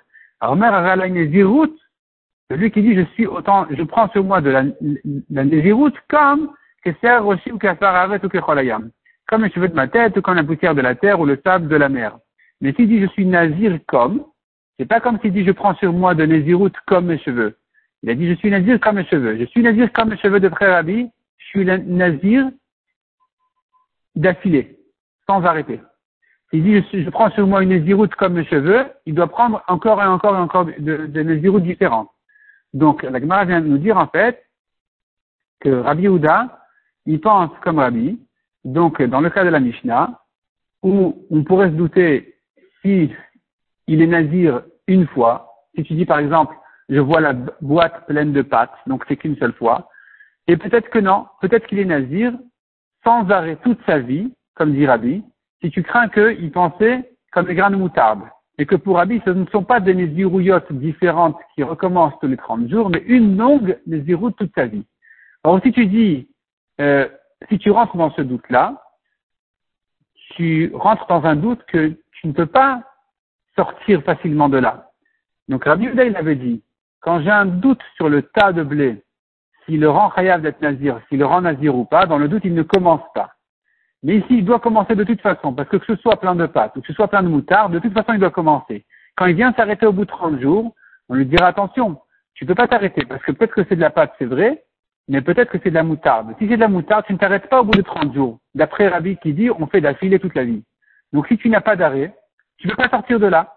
celui 2.52 2.72
qui 2.72 2.82
dit 2.82 2.96
je 2.96 3.04
suis 3.14 3.28
autant, 3.28 3.68
je 3.70 3.84
prends 3.84 4.10
sur 4.10 4.24
moi 4.24 4.42
de 4.42 4.50
la, 4.50 4.64
la 5.30 5.44
Nézirut 5.44 5.94
comme 6.08 6.52
que 6.84 6.90
Roshi 7.20 7.52
ou 7.52 7.58
ou. 7.58 8.92
Comme 9.28 9.44
les 9.44 9.52
cheveux 9.52 9.68
de 9.68 9.76
ma 9.76 9.88
tête 9.88 10.18
ou 10.18 10.22
comme 10.22 10.36
la 10.36 10.44
poussière 10.44 10.74
de 10.74 10.82
la 10.82 10.96
terre 10.96 11.20
ou 11.20 11.26
le 11.26 11.40
sable 11.44 11.68
de 11.68 11.76
la 11.76 11.90
mer. 11.90 12.18
Mais 12.62 12.74
s'il 12.74 12.88
dit 12.88 13.02
je 13.02 13.08
suis 13.08 13.26
Nazir 13.26 13.80
comme, 13.88 14.26
c'est 14.78 14.88
pas 14.88 15.00
comme 15.00 15.20
s'il 15.20 15.32
dit 15.32 15.46
je 15.46 15.52
prends 15.52 15.76
sur 15.76 15.94
moi 15.94 16.16
de 16.16 16.26
Nézirut 16.26 16.72
comme 16.88 17.08
mes 17.08 17.20
cheveux. 17.20 17.56
Il 18.02 18.10
a 18.10 18.16
dit 18.16 18.28
je 18.28 18.34
suis 18.36 18.50
Nazir 18.50 18.80
comme 18.80 18.96
mes 18.96 19.06
cheveux. 19.06 19.38
Je 19.38 19.46
suis 19.46 19.62
Nazir 19.62 19.92
comme 19.94 20.10
mes 20.10 20.18
cheveux 20.18 20.40
de 20.40 20.50
frère 20.50 20.74
Rabbi. 20.74 21.10
Je 21.38 21.46
suis 21.46 21.66
Nazir 21.66 22.50
d'affilée, 24.16 24.78
sans 25.28 25.44
arrêter. 25.44 25.80
Il 26.52 26.64
dit, 26.64 26.84
je, 26.94 27.10
prends 27.10 27.30
sur 27.32 27.46
moi 27.46 27.62
une 27.62 27.70
nésiroute 27.70 28.16
comme 28.16 28.34
mes 28.34 28.46
cheveux, 28.46 28.86
il 29.06 29.14
doit 29.14 29.28
prendre 29.28 29.62
encore 29.68 30.02
et 30.02 30.08
encore 30.08 30.36
et 30.36 30.40
encore 30.40 30.66
de, 30.66 31.06
de 31.06 31.60
différentes. 31.60 32.10
Donc, 32.74 33.04
la 33.04 33.20
Gemara 33.20 33.46
vient 33.46 33.62
de 33.62 33.68
nous 33.68 33.78
dire, 33.78 33.98
en 33.98 34.08
fait, 34.08 34.44
que 35.60 35.70
Rabbi 35.70 36.08
Houda, 36.08 36.60
il 37.06 37.20
pense 37.20 37.52
comme 37.62 37.80
Rabbi. 37.80 38.20
Donc, 38.64 39.02
dans 39.02 39.22
le 39.22 39.30
cas 39.30 39.44
de 39.44 39.50
la 39.50 39.60
Mishnah, 39.60 40.20
où 40.84 41.26
on 41.30 41.44
pourrait 41.44 41.70
se 41.70 41.76
douter 41.76 42.36
si 42.82 43.12
il 43.88 44.02
est 44.02 44.08
nazir 44.08 44.62
une 44.88 45.08
fois, 45.08 45.54
si 45.76 45.84
tu 45.84 45.94
dis 45.94 46.06
par 46.06 46.20
exemple, 46.20 46.56
je 46.88 47.00
vois 47.00 47.22
la 47.22 47.34
boîte 47.62 48.08
pleine 48.08 48.34
de 48.34 48.42
pâtes, 48.42 48.74
donc 48.88 49.04
c'est 49.08 49.18
qu'une 49.18 49.38
seule 49.38 49.54
fois, 49.54 49.90
et 50.48 50.58
peut-être 50.58 50.90
que 50.90 51.00
non, 51.00 51.28
peut-être 51.42 51.68
qu'il 51.68 51.80
est 51.80 51.86
nazir 51.86 52.34
sans 53.04 53.30
arrêt 53.30 53.58
toute 53.58 53.80
sa 53.86 54.00
vie, 54.00 54.34
comme 54.56 54.74
dit 54.74 54.88
Rabbi, 54.88 55.24
si 55.62 55.72
tu 55.72 55.84
crains 55.84 56.10
qu'ils 56.10 56.52
pensaient 56.52 57.12
comme 57.32 57.48
les 57.48 57.56
grains 57.56 57.72
de 57.72 57.76
moutarde. 57.76 58.22
Et 58.58 58.66
que 58.66 58.76
pour 58.76 58.98
Rabbi, 58.98 59.22
ce 59.24 59.30
ne 59.30 59.46
sont 59.48 59.64
pas 59.64 59.80
des 59.80 59.94
nésirouillottes 59.94 60.72
différentes 60.74 61.38
qui 61.56 61.64
recommencent 61.64 62.20
tous 62.20 62.28
les 62.28 62.38
30 62.38 62.70
jours, 62.70 62.90
mais 62.90 63.04
une 63.08 63.38
longue 63.38 63.80
nésiroute 63.88 64.36
toute 64.36 64.54
ta 64.54 64.66
vie. 64.66 64.86
Alors 65.44 65.62
si 65.64 65.72
tu 65.72 65.86
dis, 65.86 66.30
euh, 66.82 67.08
si 67.50 67.58
tu 67.58 67.72
rentres 67.72 67.96
dans 67.96 68.12
ce 68.12 68.22
doute-là, 68.22 68.84
tu 70.36 70.72
rentres 70.74 71.08
dans 71.08 71.24
un 71.24 71.36
doute 71.36 71.64
que 71.68 71.96
tu 72.12 72.28
ne 72.28 72.34
peux 72.34 72.46
pas 72.46 72.84
sortir 73.56 74.04
facilement 74.04 74.50
de 74.50 74.58
là. 74.58 74.92
Donc 75.48 75.64
Rabbi 75.64 75.86
Uda, 75.86 76.04
il 76.04 76.16
avait 76.18 76.36
dit, 76.36 76.62
quand 77.00 77.22
j'ai 77.22 77.32
un 77.32 77.46
doute 77.46 77.82
sur 77.96 78.10
le 78.10 78.24
tas 78.24 78.52
de 78.52 78.64
blé, 78.64 79.04
s'il 79.66 79.80
le 79.80 79.90
rend 79.90 80.12
chayav 80.12 80.42
d'être 80.42 80.62
nazir, 80.62 81.00
s'il 81.08 81.20
le 81.20 81.26
rend 81.26 81.42
nazir 81.42 81.76
ou 81.76 81.86
pas, 81.86 82.06
dans 82.06 82.18
le 82.18 82.28
doute, 82.28 82.44
il 82.44 82.54
ne 82.54 82.64
commence 82.64 83.02
pas. 83.14 83.32
Mais 84.04 84.18
ici, 84.18 84.28
il 84.38 84.46
doit 84.46 84.60
commencer 84.60 84.96
de 84.96 85.04
toute 85.04 85.22
façon, 85.22 85.54
parce 85.54 85.68
que 85.68 85.78
que 85.78 85.86
ce 85.86 86.02
soit 86.02 86.20
plein 86.20 86.36
de 86.36 86.46
pâtes 86.46 86.76
ou 86.78 86.82
que 86.82 86.88
ce 86.88 86.94
soit 86.94 87.10
plein 87.10 87.24
de 87.24 87.28
moutarde, 87.28 87.74
de 87.74 87.80
toute 87.80 87.94
façon, 87.94 88.14
il 88.14 88.20
doit 88.20 88.30
commencer. 88.32 88.86
Quand 89.16 89.26
il 89.26 89.36
vient 89.36 89.54
s'arrêter 89.54 89.86
au 89.86 89.92
bout 89.92 90.06
de 90.06 90.10
30 90.10 90.40
jours, 90.40 90.74
on 91.10 91.16
lui 91.16 91.26
dira 91.26 91.48
attention, 91.48 92.00
tu 92.34 92.46
peux 92.46 92.56
pas 92.56 92.68
t'arrêter, 92.68 93.04
parce 93.06 93.22
que 93.24 93.34
peut-être 93.34 93.54
que 93.54 93.66
c'est 93.68 93.76
de 93.76 93.82
la 93.82 93.90
pâte, 93.90 94.14
c'est 94.18 94.26
vrai, 94.26 94.64
mais 95.10 95.22
peut-être 95.22 95.52
que 95.52 95.58
c'est 95.62 95.72
de 95.72 95.76
la 95.76 95.84
moutarde. 95.84 96.34
Si 96.40 96.48
c'est 96.48 96.56
de 96.56 96.62
la 96.62 96.68
moutarde, 96.68 97.04
tu 97.06 97.14
ne 97.14 97.18
t'arrêtes 97.18 97.50
pas 97.50 97.62
au 97.62 97.66
bout 97.66 97.78
de 97.78 97.82
30 97.82 98.14
jours. 98.14 98.40
D'après 98.54 98.88
Rabbi 98.88 99.18
qui 99.18 99.34
dit, 99.34 99.50
on 99.50 99.68
fait 99.68 99.82
d'affilée 99.82 100.20
toute 100.20 100.36
la 100.36 100.46
vie. 100.46 100.64
Donc 101.12 101.28
si 101.28 101.38
tu 101.38 101.50
n'as 101.50 101.62
pas 101.62 101.76
d'arrêt, 101.76 102.16
tu 102.58 102.68
ne 102.68 102.72
peux 102.74 102.84
pas 102.84 102.90
sortir 102.90 103.20
de 103.20 103.26
là. 103.26 103.56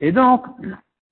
Et 0.00 0.12
donc, 0.12 0.44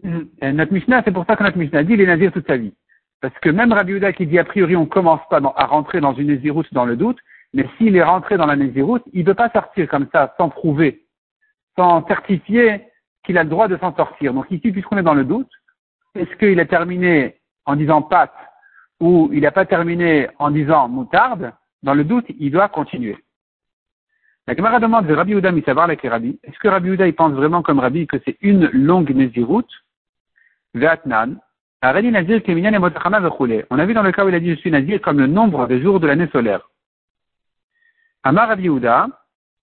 euh, 0.04 0.52
notre 0.52 0.72
Mishnah, 0.72 1.02
c'est 1.04 1.10
pour 1.10 1.26
ça 1.26 1.34
que 1.34 1.42
notre 1.42 1.58
Mishnah 1.58 1.82
dit, 1.82 1.94
il 1.94 2.00
est 2.00 2.06
nazir 2.06 2.30
toute 2.32 2.46
sa 2.46 2.56
vie. 2.56 2.72
Parce 3.20 3.36
que 3.40 3.48
même 3.48 3.72
Rabbi 3.72 3.94
Uda 3.94 4.12
qui 4.12 4.26
dit, 4.26 4.38
a 4.38 4.44
priori, 4.44 4.76
on 4.76 4.86
commence 4.86 5.20
pas 5.28 5.40
à 5.56 5.66
rentrer 5.66 6.00
dans 6.00 6.14
une 6.14 6.28
naziroute 6.28 6.72
dans 6.72 6.84
le 6.84 6.96
doute, 6.96 7.18
mais 7.56 7.66
s'il 7.78 7.96
est 7.96 8.02
rentré 8.02 8.36
dans 8.36 8.44
la 8.44 8.54
Néziroute, 8.54 9.02
il 9.14 9.20
ne 9.20 9.24
peut 9.24 9.34
pas 9.34 9.48
sortir 9.48 9.88
comme 9.88 10.08
ça 10.12 10.34
sans 10.36 10.50
prouver, 10.50 11.06
sans 11.74 12.06
certifier 12.06 12.84
qu'il 13.24 13.38
a 13.38 13.44
le 13.44 13.48
droit 13.48 13.66
de 13.66 13.78
s'en 13.78 13.96
sortir. 13.96 14.34
Donc 14.34 14.50
ici, 14.50 14.70
puisqu'on 14.70 14.98
est 14.98 15.02
dans 15.02 15.14
le 15.14 15.24
doute, 15.24 15.50
est-ce 16.14 16.36
qu'il 16.36 16.60
a 16.60 16.66
terminé 16.66 17.36
en 17.64 17.74
disant 17.74 18.02
pâte 18.02 18.34
ou 19.00 19.30
il 19.32 19.40
n'a 19.40 19.52
pas 19.52 19.64
terminé 19.64 20.28
en 20.38 20.50
disant 20.50 20.86
moutarde 20.88 21.54
Dans 21.82 21.94
le 21.94 22.04
doute, 22.04 22.26
il 22.38 22.50
doit 22.50 22.68
continuer. 22.68 23.16
La 24.46 24.54
camarade 24.54 24.82
demande 24.82 25.06
de 25.06 25.14
Rabbi 25.14 25.34
Houda 25.34 25.50
savoir 25.64 25.86
avec 25.86 26.02
Rabbi. 26.02 26.38
Est-ce 26.44 26.58
que 26.58 26.68
Rabbi 26.68 26.90
Houda 26.90 27.10
pense 27.14 27.32
vraiment 27.32 27.62
comme 27.62 27.80
Rabbi 27.80 28.06
que 28.06 28.18
c'est 28.26 28.36
une 28.42 28.68
longue 28.68 29.14
Néziroute 29.14 29.72
Veatnan. 30.74 31.36
On 31.82 31.88
a 31.88 32.00
vu 32.02 33.94
dans 33.94 34.02
le 34.02 34.12
cas 34.12 34.26
où 34.26 34.28
il 34.28 34.34
a 34.34 34.40
dit 34.40 34.50
je 34.50 34.60
suis 34.60 34.70
nazir 34.70 35.00
comme 35.00 35.18
le 35.18 35.26
nombre 35.26 35.66
des 35.66 35.80
jours 35.80 36.00
de 36.00 36.06
l'année 36.06 36.28
solaire. 36.28 36.68
Amar 38.26 38.48
Rabbi 38.48 38.64
Yehuda, 38.64 39.06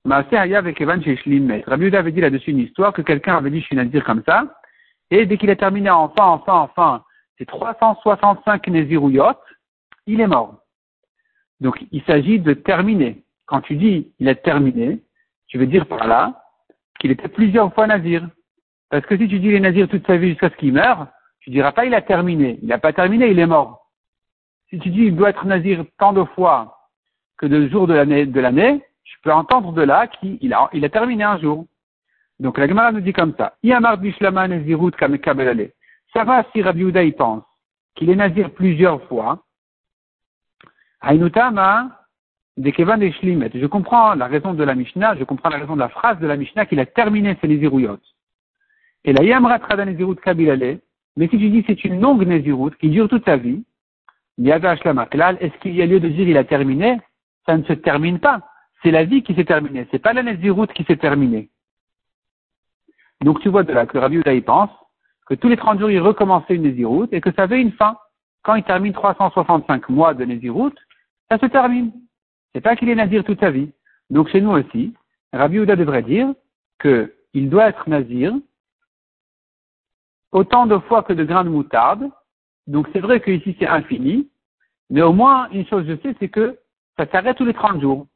avec 0.08 0.80
Evan 0.80 1.02
Rabbi 1.02 1.84
Yehuda 1.84 1.98
avait 1.98 2.12
dit 2.12 2.20
là-dessus 2.20 2.52
une 2.52 2.60
histoire 2.60 2.92
que 2.92 3.02
quelqu'un 3.02 3.36
avait 3.36 3.50
dit 3.50 3.60
je 3.60 3.66
suis 3.66 3.74
nazir 3.74 4.04
comme 4.04 4.22
ça, 4.24 4.56
et 5.10 5.26
dès 5.26 5.36
qu'il 5.36 5.50
a 5.50 5.56
terminé 5.56 5.90
enfin, 5.90 6.26
enfin, 6.26 6.60
enfin, 6.60 7.04
c'est 7.36 7.44
365 7.44 8.68
Nézirouyot, 8.68 9.34
il 10.06 10.20
est 10.20 10.28
mort. 10.28 10.58
Donc 11.60 11.84
il 11.90 12.04
s'agit 12.04 12.38
de 12.38 12.54
terminer. 12.54 13.24
Quand 13.46 13.62
tu 13.62 13.74
dis 13.74 14.12
il 14.20 14.28
a 14.28 14.36
terminé, 14.36 15.02
tu 15.48 15.58
veux 15.58 15.66
dire 15.66 15.86
par 15.86 16.06
là 16.06 16.44
qu'il 17.00 17.10
était 17.10 17.26
plusieurs 17.26 17.74
fois 17.74 17.88
nazir. 17.88 18.28
Parce 18.90 19.04
que 19.06 19.16
si 19.16 19.26
tu 19.26 19.40
dis 19.40 19.48
il 19.48 19.54
est 19.54 19.60
nazir 19.60 19.88
toute 19.88 20.06
sa 20.06 20.16
vie 20.16 20.30
jusqu'à 20.30 20.50
ce 20.50 20.56
qu'il 20.56 20.72
meure, 20.72 21.08
tu 21.40 21.50
diras 21.50 21.72
pas 21.72 21.84
il 21.84 21.94
a 21.94 22.00
terminé. 22.00 22.60
Il 22.62 22.68
n'a 22.68 22.78
pas 22.78 22.92
terminé, 22.92 23.28
il 23.28 23.40
est 23.40 23.46
mort. 23.46 23.90
Si 24.70 24.78
tu 24.78 24.90
dis 24.90 25.06
il 25.06 25.16
doit 25.16 25.30
être 25.30 25.46
nazir 25.46 25.84
tant 25.98 26.12
de 26.12 26.22
fois 26.22 26.78
que 27.42 27.46
de 27.48 27.68
jours 27.68 27.86
de 27.88 27.94
l'année, 27.94 28.80
je 29.02 29.14
peux 29.22 29.32
entendre 29.32 29.72
de 29.72 29.82
là 29.82 30.06
qu'il 30.06 30.54
a, 30.54 30.70
terminé 30.88 31.24
un 31.24 31.40
jour. 31.40 31.66
Donc 32.38 32.56
la 32.56 32.68
Gemara 32.68 32.92
nous 32.92 33.00
dit 33.00 33.12
comme 33.12 33.34
ça. 33.36 33.56
Ça 36.14 36.24
va 36.24 36.44
si 36.52 36.62
Rabbi 36.62 36.82
Uda 36.82 37.02
y 37.02 37.10
pense 37.10 37.42
qu'il 37.96 38.10
est 38.10 38.14
nazir 38.14 38.52
plusieurs 38.52 39.02
fois. 39.08 39.42
Je 41.04 41.16
comprends 43.66 44.14
la 44.14 44.28
raison 44.28 44.54
de 44.54 44.62
la 44.62 44.76
Mishnah, 44.76 45.16
je 45.16 45.24
comprends 45.24 45.48
la 45.48 45.58
raison 45.58 45.74
de 45.74 45.80
la 45.80 45.88
phrase 45.88 46.20
de 46.20 46.28
la 46.28 46.36
Mishnah 46.36 46.66
qu'il 46.66 46.78
a 46.78 46.86
terminé 46.86 47.36
ses 47.40 47.48
Nézirouyot. 47.48 47.98
Et 49.04 49.12
la 49.12 49.24
Yamra 49.24 49.58
Trada 49.58 49.84
Nézirut 49.84 50.14
Kabilale, 50.14 50.78
mais 51.16 51.26
si 51.26 51.38
tu 51.38 51.50
dis 51.50 51.64
c'est 51.66 51.82
une 51.82 52.00
longue 52.00 52.24
Nézirut 52.24 52.70
qui 52.80 52.88
dure 52.88 53.08
toute 53.08 53.24
sa 53.24 53.36
vie, 53.36 53.64
est-ce 54.38 55.58
qu'il 55.58 55.74
y 55.74 55.82
a 55.82 55.86
lieu 55.86 55.98
de 55.98 56.08
dire 56.08 56.28
il 56.28 56.36
a 56.36 56.44
terminé 56.44 57.00
Ça 57.46 57.56
ne 57.56 57.64
se 57.64 57.72
termine 57.72 58.18
pas. 58.18 58.40
C'est 58.82 58.90
la 58.90 59.04
vie 59.04 59.22
qui 59.22 59.34
s'est 59.34 59.44
terminée. 59.44 59.86
C'est 59.90 59.98
pas 59.98 60.12
la 60.12 60.22
Nézirut 60.22 60.68
qui 60.68 60.84
s'est 60.84 60.96
terminée. 60.96 61.50
Donc 63.22 63.40
tu 63.40 63.48
vois 63.48 63.62
de 63.62 63.72
là 63.72 63.86
que 63.86 63.98
Rabbi 63.98 64.16
Uda 64.16 64.40
pense 64.42 64.70
que 65.26 65.34
tous 65.34 65.48
les 65.48 65.56
30 65.56 65.78
jours 65.78 65.90
il 65.90 66.00
recommençait 66.00 66.56
une 66.56 66.62
Nézirut 66.62 67.08
et 67.12 67.20
que 67.20 67.32
ça 67.32 67.44
avait 67.44 67.60
une 67.60 67.72
fin. 67.72 67.96
Quand 68.42 68.56
il 68.56 68.64
termine 68.64 68.92
365 68.92 69.88
mois 69.88 70.14
de 70.14 70.24
Nézirut, 70.24 70.74
ça 71.30 71.38
se 71.38 71.46
termine. 71.46 71.92
C'est 72.52 72.60
pas 72.60 72.76
qu'il 72.76 72.88
est 72.88 72.94
nazir 72.94 73.24
toute 73.24 73.40
sa 73.40 73.50
vie. 73.50 73.70
Donc 74.10 74.28
chez 74.28 74.40
nous 74.40 74.50
aussi, 74.50 74.92
Rabbi 75.32 75.58
Uda 75.58 75.76
devrait 75.76 76.02
dire 76.02 76.34
qu'il 76.80 77.48
doit 77.48 77.68
être 77.68 77.88
nazir 77.88 78.34
autant 80.32 80.66
de 80.66 80.78
fois 80.78 81.02
que 81.02 81.12
de 81.12 81.24
grains 81.24 81.44
de 81.44 81.50
moutarde. 81.50 82.10
Donc 82.66 82.88
c'est 82.92 83.00
vrai 83.00 83.20
qu'ici 83.20 83.56
c'est 83.58 83.68
infini, 83.68 84.28
mais 84.90 85.02
au 85.02 85.12
moins 85.12 85.48
une 85.50 85.66
chose 85.66 85.86
je 85.86 85.96
sais, 85.96 86.14
c'est 86.18 86.28
que 86.28 86.58
ça 86.96 87.06
s'arrête 87.10 87.36
tous 87.36 87.44
les 87.44 87.54
30 87.54 87.80
jours. 87.80 88.06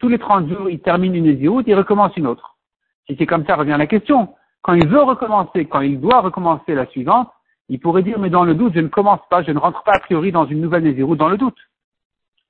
Tous 0.00 0.08
les 0.08 0.18
30 0.18 0.48
jours, 0.48 0.70
il 0.70 0.80
termine 0.80 1.14
une 1.14 1.24
nésiroute, 1.24 1.66
il 1.68 1.74
recommence 1.74 2.16
une 2.16 2.26
autre. 2.26 2.56
Si 3.06 3.16
c'est 3.18 3.26
comme 3.26 3.44
ça, 3.44 3.56
revient 3.56 3.76
la 3.78 3.86
question. 3.86 4.34
Quand 4.62 4.72
il 4.72 4.88
veut 4.88 5.02
recommencer, 5.02 5.66
quand 5.66 5.82
il 5.82 6.00
doit 6.00 6.20
recommencer 6.20 6.74
la 6.74 6.86
suivante, 6.86 7.28
il 7.68 7.80
pourrait 7.80 8.02
dire, 8.02 8.18
mais 8.18 8.30
dans 8.30 8.44
le 8.44 8.54
doute, 8.54 8.72
je 8.74 8.80
ne 8.80 8.88
commence 8.88 9.20
pas, 9.28 9.42
je 9.42 9.50
ne 9.50 9.58
rentre 9.58 9.82
pas 9.82 9.92
a 9.94 10.00
priori 10.00 10.32
dans 10.32 10.46
une 10.46 10.60
nouvelle 10.60 10.84
nésiroute 10.84 11.18
dans 11.18 11.28
le 11.28 11.36
doute. 11.36 11.58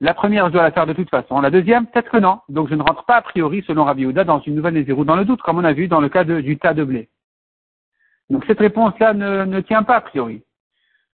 La 0.01 0.13
première, 0.13 0.47
je 0.47 0.53
dois 0.53 0.63
la 0.63 0.71
faire 0.71 0.85
de 0.85 0.93
toute 0.93 1.09
façon. 1.09 1.39
La 1.39 1.49
deuxième, 1.49 1.87
peut-être 1.87 2.11
que 2.11 2.17
non. 2.17 2.39
Donc, 2.49 2.69
je 2.69 2.75
ne 2.75 2.83
rentre 2.83 3.05
pas 3.05 3.15
a 3.15 3.21
priori, 3.21 3.63
selon 3.65 3.85
Rabbi 3.85 4.05
Houda, 4.05 4.25
dans 4.25 4.41
une 4.41 4.55
nouvelle 4.55 4.73
Nézirut 4.73 5.05
dans 5.05 5.15
le 5.15 5.23
doute, 5.23 5.41
comme 5.41 5.57
on 5.57 5.63
a 5.63 5.71
vu 5.73 5.87
dans 5.87 6.01
le 6.01 6.09
cas 6.09 6.25
du 6.25 6.57
tas 6.57 6.73
de 6.73 6.83
blé. 6.83 7.09
Donc, 8.29 8.43
cette 8.45 8.59
réponse-là 8.59 9.13
ne, 9.13 9.59
tient 9.61 9.83
pas 9.83 9.97
a 9.97 10.01
priori. 10.01 10.43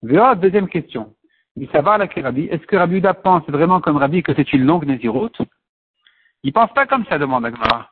Véa, 0.02 0.34
deuxième 0.34 0.68
question. 0.68 1.14
Est-ce 1.58 2.66
que 2.66 2.76
Rabbi 2.76 2.96
Houda 2.96 3.14
pense 3.14 3.44
vraiment 3.48 3.80
comme 3.80 3.96
Rabbi 3.96 4.22
que 4.22 4.34
c'est 4.34 4.52
une 4.52 4.64
longue 4.64 4.86
Nézirut? 4.86 5.32
Il 6.42 6.52
pense 6.52 6.72
pas 6.72 6.86
comme 6.86 7.04
ça, 7.06 7.18
demande 7.18 7.44
Agmara. 7.44 7.90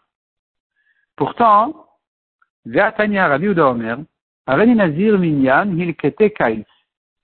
Pourtant, 1.16 1.86
Rabbi 2.66 3.48
Houda 3.48 3.68
Omer, 3.68 3.98
Nazir 4.46 5.18
Minyan 5.18 5.76
Hilkete. 5.76 6.64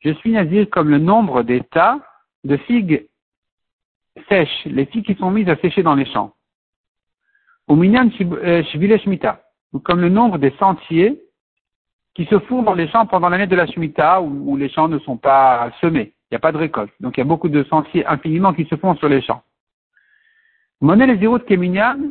Je 0.00 0.10
suis 0.14 0.32
Nazir 0.32 0.68
comme 0.70 0.90
le 0.90 0.98
nombre 0.98 1.42
des 1.42 1.62
tas 1.62 2.00
de 2.42 2.56
figues 2.56 3.08
sèches, 4.28 4.64
les 4.66 4.86
filles 4.86 5.02
qui 5.02 5.14
sont 5.14 5.30
mises 5.30 5.48
à 5.48 5.56
sécher 5.56 5.82
dans 5.82 5.94
les 5.94 6.06
champs. 6.06 6.32
Ou 7.68 7.76
minyan 7.76 8.10
euh, 8.20 8.62
shmita, 8.62 9.40
ou 9.72 9.78
comme 9.78 10.00
le 10.00 10.10
nombre 10.10 10.38
des 10.38 10.50
sentiers 10.58 11.24
qui 12.14 12.26
se 12.26 12.38
font 12.40 12.62
dans 12.62 12.74
les 12.74 12.88
champs 12.88 13.06
pendant 13.06 13.28
l'année 13.28 13.46
de 13.46 13.56
la 13.56 13.66
Shemitah 13.66 14.22
où, 14.22 14.56
les 14.56 14.68
champs 14.68 14.88
ne 14.88 14.98
sont 15.00 15.16
pas 15.16 15.70
semés. 15.80 16.12
Il 16.34 16.38
n'y 16.38 16.38
a 16.38 16.50
pas 16.50 16.50
de 16.50 16.58
récolte. 16.58 16.92
Donc 16.98 17.16
il 17.16 17.20
y 17.20 17.22
a 17.22 17.26
beaucoup 17.26 17.48
de 17.48 17.62
sentiers 17.62 18.04
infiniment 18.06 18.52
qui 18.52 18.64
se 18.64 18.74
font 18.74 18.96
sur 18.96 19.08
les 19.08 19.22
champs. 19.22 19.44
Monet 20.80 21.06
les 21.06 21.16
zéros 21.18 21.38
de 21.38 21.44
Keminyan, 21.44 22.10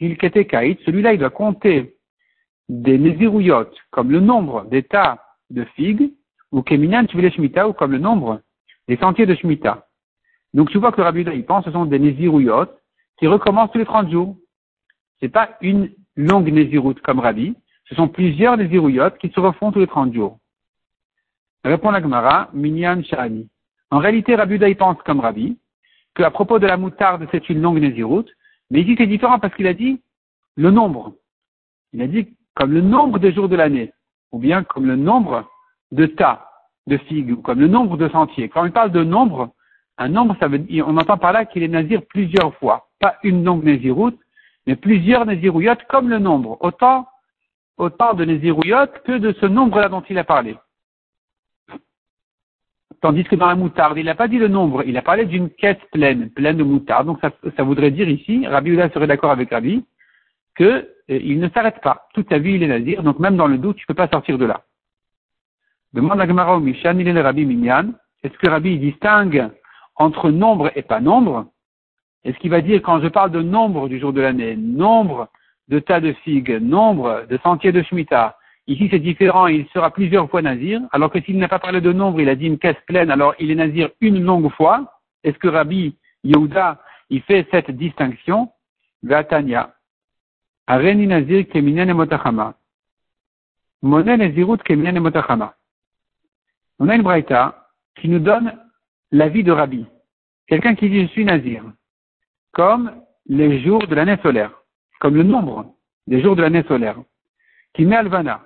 il 0.00 0.18
kaït, 0.18 0.80
celui-là 0.84 1.12
il 1.12 1.20
doit 1.20 1.30
compter 1.30 1.94
des 2.68 2.98
Nézirouyot 2.98 3.70
comme 3.92 4.10
le 4.10 4.18
nombre 4.18 4.64
des 4.64 4.82
tas 4.82 5.24
de 5.50 5.62
figues, 5.76 6.12
ou 6.50 6.62
Keminyan 6.62 7.06
Shmita, 7.06 7.68
ou 7.68 7.72
comme 7.72 7.92
le 7.92 8.00
nombre 8.00 8.40
des 8.88 8.96
sentiers 8.96 9.26
de 9.26 9.34
Shemitah. 9.36 9.86
Donc 10.54 10.70
tu 10.70 10.78
vois 10.78 10.90
que 10.90 10.96
le 10.96 11.04
Rabbi 11.04 11.20
il 11.20 11.46
pense, 11.46 11.64
ce 11.64 11.70
sont 11.70 11.84
des 11.84 12.00
Nézirouyot 12.00 12.66
qui 13.16 13.28
recommencent 13.28 13.70
tous 13.70 13.78
les 13.78 13.84
30 13.84 14.10
jours. 14.10 14.36
C'est 15.20 15.28
pas 15.28 15.56
une 15.60 15.88
longue 16.16 16.52
Néziroute 16.52 17.00
comme 17.02 17.20
Rabbi, 17.20 17.54
ce 17.84 17.94
sont 17.94 18.08
plusieurs 18.08 18.56
Nézirouyot 18.56 19.10
qui 19.20 19.30
se 19.30 19.38
refont 19.38 19.70
tous 19.70 19.78
les 19.78 19.86
30 19.86 20.12
jours. 20.12 20.40
Répond 21.64 21.92
la 21.92 22.02
Gemara, 22.02 22.50
Minyan 22.52 23.04
Shani. 23.04 23.48
En 23.92 23.98
réalité, 23.98 24.34
Rabbi 24.34 24.74
pense 24.74 24.96
comme 25.02 25.20
Rabbi, 25.20 25.58
qu'à 26.14 26.30
propos 26.30 26.58
de 26.58 26.66
la 26.66 26.78
moutarde, 26.78 27.28
c'est 27.30 27.50
une 27.50 27.60
longue 27.60 27.78
Néziroute, 27.78 28.30
mais 28.70 28.86
que 28.86 28.94
c'est 28.96 29.06
différent 29.06 29.38
parce 29.38 29.54
qu'il 29.54 29.66
a 29.66 29.74
dit 29.74 30.00
le 30.56 30.70
nombre. 30.70 31.12
Il 31.92 32.00
a 32.00 32.06
dit 32.06 32.26
comme 32.54 32.72
le 32.72 32.80
nombre 32.80 33.18
de 33.18 33.30
jours 33.30 33.50
de 33.50 33.56
l'année, 33.56 33.92
ou 34.32 34.38
bien 34.38 34.64
comme 34.64 34.86
le 34.86 34.96
nombre 34.96 35.46
de 35.90 36.06
tas 36.06 36.48
de 36.86 36.96
figues, 36.96 37.32
ou 37.32 37.42
comme 37.42 37.60
le 37.60 37.68
nombre 37.68 37.98
de 37.98 38.08
sentiers. 38.08 38.48
Quand 38.48 38.64
il 38.64 38.72
parle 38.72 38.92
de 38.92 39.04
nombre, 39.04 39.50
un 39.98 40.08
nombre, 40.08 40.36
ça 40.40 40.48
on 40.48 40.96
entend 40.96 41.18
par 41.18 41.34
là 41.34 41.44
qu'il 41.44 41.62
est 41.62 41.68
nazir 41.68 42.00
plusieurs 42.08 42.54
fois. 42.54 42.88
Pas 42.98 43.16
une 43.22 43.44
longue 43.44 43.62
naziroute, 43.62 44.18
mais 44.66 44.74
plusieurs 44.74 45.26
nazirouillottes 45.26 45.84
comme 45.90 46.08
le 46.08 46.18
nombre. 46.18 46.56
Autant, 46.60 47.08
autant 47.76 48.14
de 48.14 48.24
nazirouillottes 48.24 49.02
que 49.02 49.18
de 49.18 49.34
ce 49.38 49.44
nombre-là 49.44 49.90
dont 49.90 50.02
il 50.08 50.16
a 50.16 50.24
parlé. 50.24 50.56
Tandis 53.02 53.24
que 53.24 53.34
dans 53.34 53.48
la 53.48 53.56
moutarde, 53.56 53.98
il 53.98 54.04
n'a 54.04 54.14
pas 54.14 54.28
dit 54.28 54.38
le 54.38 54.46
nombre, 54.46 54.84
il 54.86 54.96
a 54.96 55.02
parlé 55.02 55.26
d'une 55.26 55.50
caisse 55.50 55.82
pleine, 55.90 56.30
pleine 56.30 56.56
de 56.56 56.62
moutarde. 56.62 57.06
Donc 57.06 57.18
ça, 57.20 57.62
voudrait 57.64 57.90
dire 57.90 58.08
ici, 58.08 58.46
Rabbi 58.46 58.70
Uda 58.70 58.90
serait 58.90 59.08
d'accord 59.08 59.32
avec 59.32 59.50
Rabbi, 59.50 59.84
que 60.54 60.88
euh, 61.10 61.36
ne 61.36 61.48
s'arrête 61.48 61.80
pas. 61.82 62.06
Toute 62.14 62.28
sa 62.28 62.38
vie, 62.38 62.52
il 62.52 62.62
est 62.62 62.68
nazir, 62.68 63.02
donc 63.02 63.18
même 63.18 63.36
dans 63.36 63.48
le 63.48 63.58
doute, 63.58 63.76
tu 63.76 63.84
ne 63.84 63.86
peux 63.88 63.96
pas 63.96 64.08
sortir 64.08 64.38
de 64.38 64.44
là. 64.44 64.62
Demande 65.92 66.20
à 66.20 66.26
Gemara 66.28 66.56
au 66.56 66.60
Mishan, 66.60 66.96
il 66.98 67.08
est 67.08 67.12
le 67.12 67.20
Rabbi 67.20 67.44
Minyan. 67.44 67.92
Est-ce 68.22 68.38
que 68.38 68.48
Rabbi 68.48 68.78
distingue 68.78 69.50
entre 69.96 70.30
nombre 70.30 70.70
et 70.76 70.82
pas 70.82 71.00
nombre, 71.00 71.46
est-ce 72.24 72.38
qu'il 72.38 72.50
va 72.50 72.60
dire 72.60 72.80
quand 72.82 73.00
je 73.00 73.08
parle 73.08 73.32
de 73.32 73.42
nombre 73.42 73.88
du 73.88 73.98
jour 73.98 74.12
de 74.12 74.20
l'année, 74.20 74.56
nombre 74.56 75.28
de 75.68 75.80
tas 75.80 76.00
de 76.00 76.12
figues, 76.24 76.58
nombre 76.60 77.26
de 77.28 77.36
sentiers 77.38 77.72
de 77.72 77.82
Shemitah, 77.82 78.36
ici 78.66 78.88
c'est 78.90 78.98
différent, 78.98 79.46
il 79.46 79.66
sera 79.68 79.90
plusieurs 79.90 80.28
fois 80.30 80.42
nazir, 80.42 80.80
alors 80.92 81.10
que 81.10 81.20
s'il 81.20 81.38
n'a 81.38 81.48
pas 81.48 81.58
parlé 81.58 81.80
de 81.80 81.92
nombre, 81.92 82.20
il 82.20 82.28
a 82.28 82.34
dit 82.34 82.46
une 82.46 82.58
caisse 82.58 82.80
pleine, 82.86 83.10
alors 83.10 83.34
il 83.38 83.50
est 83.50 83.54
nazir 83.54 83.90
une 84.00 84.22
longue 84.22 84.50
fois. 84.52 85.00
Est-ce 85.24 85.38
que 85.38 85.48
Rabbi 85.48 85.96
Yehuda, 86.24 86.80
il 87.10 87.22
fait 87.22 87.46
cette 87.50 87.70
distinction? 87.70 88.50
Vatania. 89.02 89.74
Areni 90.66 91.06
nazir 91.06 91.48
keminen 91.48 91.92
motachama. 91.92 92.54
Monen 93.82 94.18
nazirut 94.18 94.62
keminen 94.62 95.00
motachama. 95.00 95.54
On 96.78 96.88
a 96.88 96.94
une 96.94 97.02
braïta 97.02 97.68
qui 97.96 98.08
nous 98.08 98.20
donne 98.20 98.52
la 99.10 99.28
vie 99.28 99.44
de 99.44 99.52
Rabbi. 99.52 99.84
Quelqu'un 100.46 100.74
qui 100.74 100.88
dit 100.88 101.02
je 101.02 101.08
suis 101.08 101.24
nazir, 101.24 101.64
comme 102.52 102.92
les 103.26 103.60
jours 103.62 103.86
de 103.86 103.94
l'année 103.94 104.16
solaire, 104.22 104.52
comme 105.00 105.16
le 105.16 105.22
nombre 105.22 105.74
des 106.06 106.22
jours 106.22 106.36
de 106.36 106.42
l'année 106.42 106.62
solaire, 106.64 106.98
qui 107.74 107.84
met 107.84 107.96
Alvana, 107.96 108.44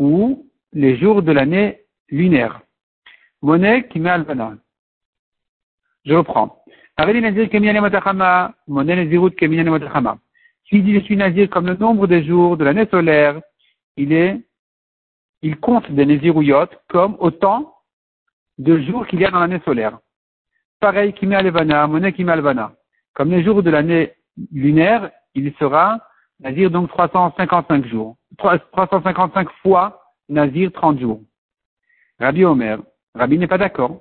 ou 0.00 0.50
les 0.72 0.96
jours 0.96 1.22
de 1.22 1.30
l'année 1.30 1.82
lunaire. 2.08 2.62
Monnaie 3.42 3.86
qui 3.88 4.00
met 4.00 4.10
Alvana. 4.10 4.54
Je 6.06 6.14
reprends. 6.14 6.64
S'il 10.68 10.84
dit 10.84 10.94
je 10.94 11.00
suis 11.00 11.16
nazir 11.16 11.50
comme 11.50 11.66
le 11.66 11.76
nombre 11.76 12.06
des 12.06 12.24
jours 12.24 12.56
de 12.56 12.64
l'année 12.64 12.86
solaire, 12.90 13.40
il 13.96 14.12
est, 14.12 14.40
il 15.42 15.58
compte 15.58 15.90
des 15.90 16.06
nazirouillotes 16.06 16.78
comme 16.88 17.16
autant 17.18 17.74
de 18.58 18.78
jours 18.80 19.06
qu'il 19.06 19.20
y 19.20 19.26
a 19.26 19.30
dans 19.30 19.40
l'année 19.40 19.60
solaire. 19.66 19.98
Pareil, 20.80 21.14
monnaie 21.22 22.12
Kimi 22.12 22.30
Alevana. 22.30 22.72
Comme 23.14 23.30
les 23.30 23.44
jours 23.44 23.62
de 23.62 23.70
l'année 23.70 24.14
lunaire, 24.50 25.10
il 25.34 25.52
sera 25.58 26.00
Nazir 26.40 26.70
donc 26.70 26.88
355 26.88 27.86
jours. 27.86 28.16
355 28.38 29.48
fois 29.62 30.02
Nazir 30.28 30.72
30 30.72 30.98
jours. 30.98 31.20
Rabbi 32.18 32.44
Omer, 32.44 32.78
Rabbi 33.14 33.38
n'est 33.38 33.46
pas 33.46 33.58
d'accord. 33.58 34.00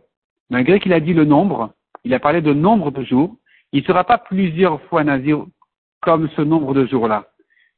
Malgré 0.49 0.80
qu'il 0.80 0.93
a 0.93 0.99
dit 0.99 1.13
le 1.13 1.25
nombre, 1.25 1.73
il 2.04 2.13
a 2.13 2.19
parlé 2.19 2.41
de 2.41 2.54
nombre 2.54 2.91
de 2.91 3.04
jours, 3.04 3.36
il 3.71 3.82
ne 3.82 3.86
sera 3.86 4.04
pas 4.04 4.17
plusieurs 4.17 4.82
fois 4.84 5.04
nazir 5.04 5.45
comme 6.02 6.30
ce 6.30 6.41
nombre 6.41 6.73
de 6.73 6.86
jours-là. 6.86 7.25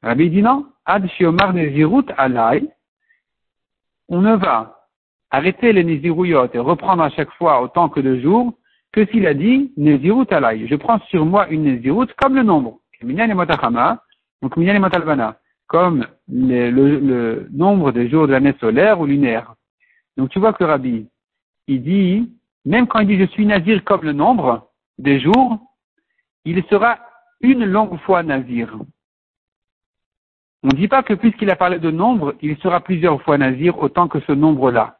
Rabbi 0.04 0.30
dit 0.30 0.41
non, 0.41 0.67
ad 0.86 1.08
shiomar 1.10 1.54
nezirut 1.54 2.06
alay, 2.17 2.63
on 4.10 4.21
ne 4.21 4.36
va 4.36 4.88
arrêter 5.32 5.74
les 5.74 5.84
nézirouyot 5.84 6.50
et 6.54 6.60
reprendre 6.60 7.04
à 7.04 7.10
chaque 7.10 7.32
fois 7.34 7.62
autant 7.62 7.89
que 7.89 8.00
de 8.00 8.19
jours 8.19 8.54
que 8.91 9.06
s'il 9.08 9.26
a 9.26 9.34
dit 9.34 9.74
nezirut 9.78 10.28
alay. 10.32 10.67
Je 10.67 10.76
prends 10.76 11.00
sur 11.10 11.26
moi 11.26 11.47
une 11.50 11.63
nezirut 11.63 12.08
comme 12.17 12.36
le 12.36 12.43
nombre. 12.43 12.80
Donc 14.41 14.56
comme 15.67 16.06
le, 16.27 16.69
le, 16.69 17.47
nombre 17.51 17.91
des 17.91 18.10
jours 18.10 18.27
de 18.27 18.34
l'année 18.34 18.56
solaire 18.60 18.99
ou 18.99 19.06
lunaire. 19.06 19.56
Donc 20.17 20.30
tu 20.30 20.39
vois 20.39 20.54
que 20.54 20.65
Rabbi, 20.65 21.08
il 21.67 21.82
dit, 21.82 22.30
même 22.65 22.88
quand 22.88 22.99
il 22.99 23.08
dit 23.08 23.19
je 23.19 23.32
suis 23.32 23.45
nazir 23.45 23.84
comme 23.86 24.04
le 24.04 24.12
nombre 24.12 24.69
des 24.97 25.19
jours, 25.19 25.60
il 26.43 26.63
sera 26.65 26.99
une 27.39 27.65
longue 27.65 27.97
fois 27.99 28.23
nazir. 28.23 28.77
On 30.63 30.67
ne 30.67 30.73
dit 30.73 30.88
pas 30.88 31.04
que 31.04 31.13
puisqu'il 31.13 31.49
a 31.49 31.56
parlé 31.56 31.80
de 31.80 31.89
nombre, 31.89 32.36
il 32.41 32.58
sera 32.58 32.82
plusieurs 32.82 33.21
fois 33.21 33.38
nazir 33.38 33.80
autant 33.80 34.08
que 34.08 34.19
ce 34.21 34.32
nombre-là. 34.32 34.99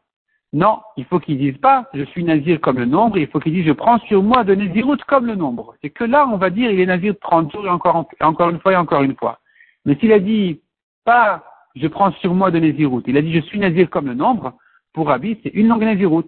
Non, 0.53 0.81
il 0.97 1.05
faut 1.05 1.19
qu'il 1.19 1.37
dise 1.37 1.57
pas 1.57 1.87
je 1.93 2.03
suis 2.03 2.23
nazir 2.23 2.59
comme 2.59 2.77
le 2.77 2.85
nombre, 2.85 3.17
il 3.17 3.27
faut 3.27 3.39
qu'il 3.39 3.53
dise 3.53 3.65
je 3.65 3.71
prends 3.71 3.99
sur 3.99 4.21
moi 4.21 4.43
de 4.43 4.53
nazirut 4.53 4.97
comme 5.07 5.25
le 5.25 5.35
nombre. 5.35 5.75
C'est 5.81 5.89
que 5.89 6.03
là, 6.03 6.27
on 6.27 6.37
va 6.37 6.49
dire 6.49 6.69
il 6.71 6.79
est 6.79 6.85
nazir 6.85 7.15
30 7.21 7.51
jours 7.51 7.65
et 7.65 7.69
encore, 7.69 8.05
encore 8.19 8.49
une 8.49 8.59
fois 8.59 8.73
et 8.73 8.75
encore 8.75 9.03
une 9.03 9.15
fois. 9.15 9.39
Mais 9.85 9.95
s'il 9.95 10.11
a 10.11 10.19
dit 10.19 10.61
pas 11.05 11.43
je 11.75 11.87
prends 11.87 12.11
sur 12.13 12.33
moi 12.33 12.51
de 12.51 12.59
nazirut, 12.59 13.03
il 13.07 13.15
a 13.15 13.21
dit 13.21 13.33
je 13.33 13.39
suis 13.39 13.59
nazir 13.59 13.89
comme 13.89 14.07
le 14.07 14.13
nombre, 14.13 14.53
pour 14.93 15.07
Rabbi, 15.07 15.39
c'est 15.41 15.53
une 15.53 15.69
longue 15.69 15.83
nazirut. 15.83 16.25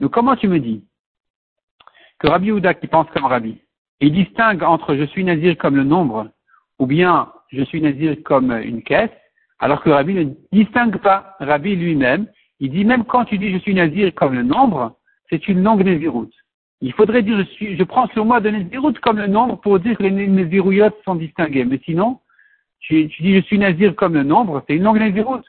Donc 0.00 0.12
comment 0.12 0.34
tu 0.34 0.48
me 0.48 0.58
dis 0.58 0.82
que 2.18 2.28
Rabbi 2.28 2.52
Houda 2.52 2.72
qui 2.72 2.86
pense 2.86 3.08
comme 3.10 3.26
Rabbi, 3.26 3.60
il 4.00 4.12
distingue 4.12 4.62
entre 4.62 4.96
je 4.96 5.04
suis 5.04 5.24
nazir 5.24 5.58
comme 5.58 5.76
le 5.76 5.84
nombre 5.84 6.28
ou 6.78 6.86
bien 6.86 7.30
je 7.52 7.62
suis 7.64 7.82
nazir 7.82 8.16
comme 8.24 8.50
une 8.50 8.82
caisse, 8.82 9.10
alors 9.58 9.82
que 9.82 9.90
Rabbi 9.90 10.14
ne 10.14 10.34
distingue 10.52 10.96
pas. 10.96 11.36
Rabbi 11.38 11.76
lui-même, 11.76 12.26
il 12.62 12.70
dit 12.70 12.84
même 12.84 13.04
quand 13.04 13.24
tu 13.24 13.38
dis 13.38 13.52
je 13.52 13.58
suis 13.58 13.74
nazir 13.74 14.14
comme 14.14 14.34
le 14.34 14.44
nombre, 14.44 14.96
c'est 15.28 15.48
une 15.48 15.64
longue 15.64 15.84
nazirut. 15.84 16.30
Il 16.80 16.92
faudrait 16.92 17.22
dire 17.22 17.36
je, 17.38 17.42
suis, 17.54 17.76
je 17.76 17.82
prends 17.82 18.06
sur 18.10 18.24
moi 18.24 18.40
de 18.40 18.50
nazirut 18.50 18.94
comme 19.02 19.18
le 19.18 19.26
nombre 19.26 19.60
pour 19.60 19.80
dire 19.80 19.98
que 19.98 20.04
les 20.04 20.28
nazirouyotes 20.28 20.96
sont 21.04 21.16
distinguées. 21.16 21.64
Mais 21.64 21.80
sinon, 21.84 22.20
tu, 22.78 23.08
tu, 23.08 23.22
dis 23.22 23.34
je 23.34 23.40
suis 23.40 23.58
nazir 23.58 23.96
comme 23.96 24.14
le 24.14 24.22
nombre, 24.22 24.62
c'est 24.68 24.76
une 24.76 24.84
longue 24.84 25.00
nazirut. 25.00 25.42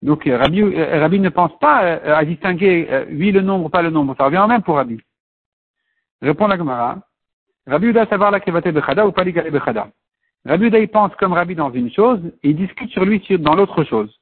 Donc 0.00 0.28
euh, 0.28 0.38
Rabbi, 0.38 0.62
euh, 0.62 1.00
Rabbi, 1.00 1.18
ne 1.18 1.28
pense 1.28 1.58
pas 1.58 1.82
euh, 1.82 2.14
à 2.14 2.24
distinguer 2.24 2.88
oui 3.10 3.32
le 3.32 3.40
nombre, 3.40 3.68
pas 3.68 3.82
le 3.82 3.90
nombre. 3.90 4.14
Ça 4.16 4.26
revient 4.26 4.38
en 4.38 4.46
même 4.46 4.62
pour 4.62 4.76
Rabbi. 4.76 5.00
Répond 6.22 6.46
la 6.46 6.56
Gemara. 6.56 7.00
Rabbi 7.66 7.88
Uda 7.88 8.06
savoir 8.06 8.30
la 8.30 8.38
kevate 8.38 8.68
bechada 8.68 9.04
ou 9.04 9.10
pas 9.10 9.24
bechada. 9.24 9.88
Rabbi 10.46 10.66
Uda 10.66 10.78
il 10.78 10.88
pense 10.88 11.12
comme 11.16 11.32
Rabbi 11.32 11.56
dans 11.56 11.72
une 11.72 11.90
chose 11.92 12.20
et 12.44 12.50
il 12.50 12.56
discute 12.56 12.90
sur 12.90 13.04
lui 13.04 13.20
dans 13.40 13.56
l'autre 13.56 13.82
chose. 13.82 14.14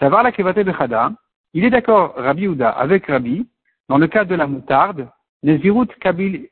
Savoir 0.00 0.22
la 0.22 0.32
kevate 0.32 0.64
bechada, 0.64 1.12
il 1.54 1.64
est 1.64 1.70
d'accord 1.70 2.14
Rabbi 2.16 2.44
Uda 2.44 2.70
avec 2.70 3.06
Rabbi 3.06 3.46
dans 3.88 3.98
le 3.98 4.06
cas 4.06 4.24
de 4.24 4.34
la 4.34 4.46
moutarde, 4.46 5.08
les 5.42 5.58
virut 5.58 5.86
kabil, 6.00 6.48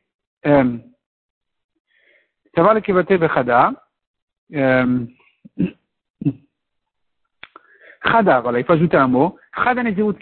euh, 0.47 0.77
savoir 2.55 2.75
la 2.75 2.81
kevate 2.81 3.13
bechada, 3.15 3.73
euh, 4.55 5.07
Chada, 8.05 8.41
voilà, 8.41 8.59
il 8.59 8.65
faut 8.65 8.73
ajouter 8.73 8.97
un 8.97 9.09
mot. 9.09 9.37
Chada 9.55 9.83
Nezirut 9.83 10.17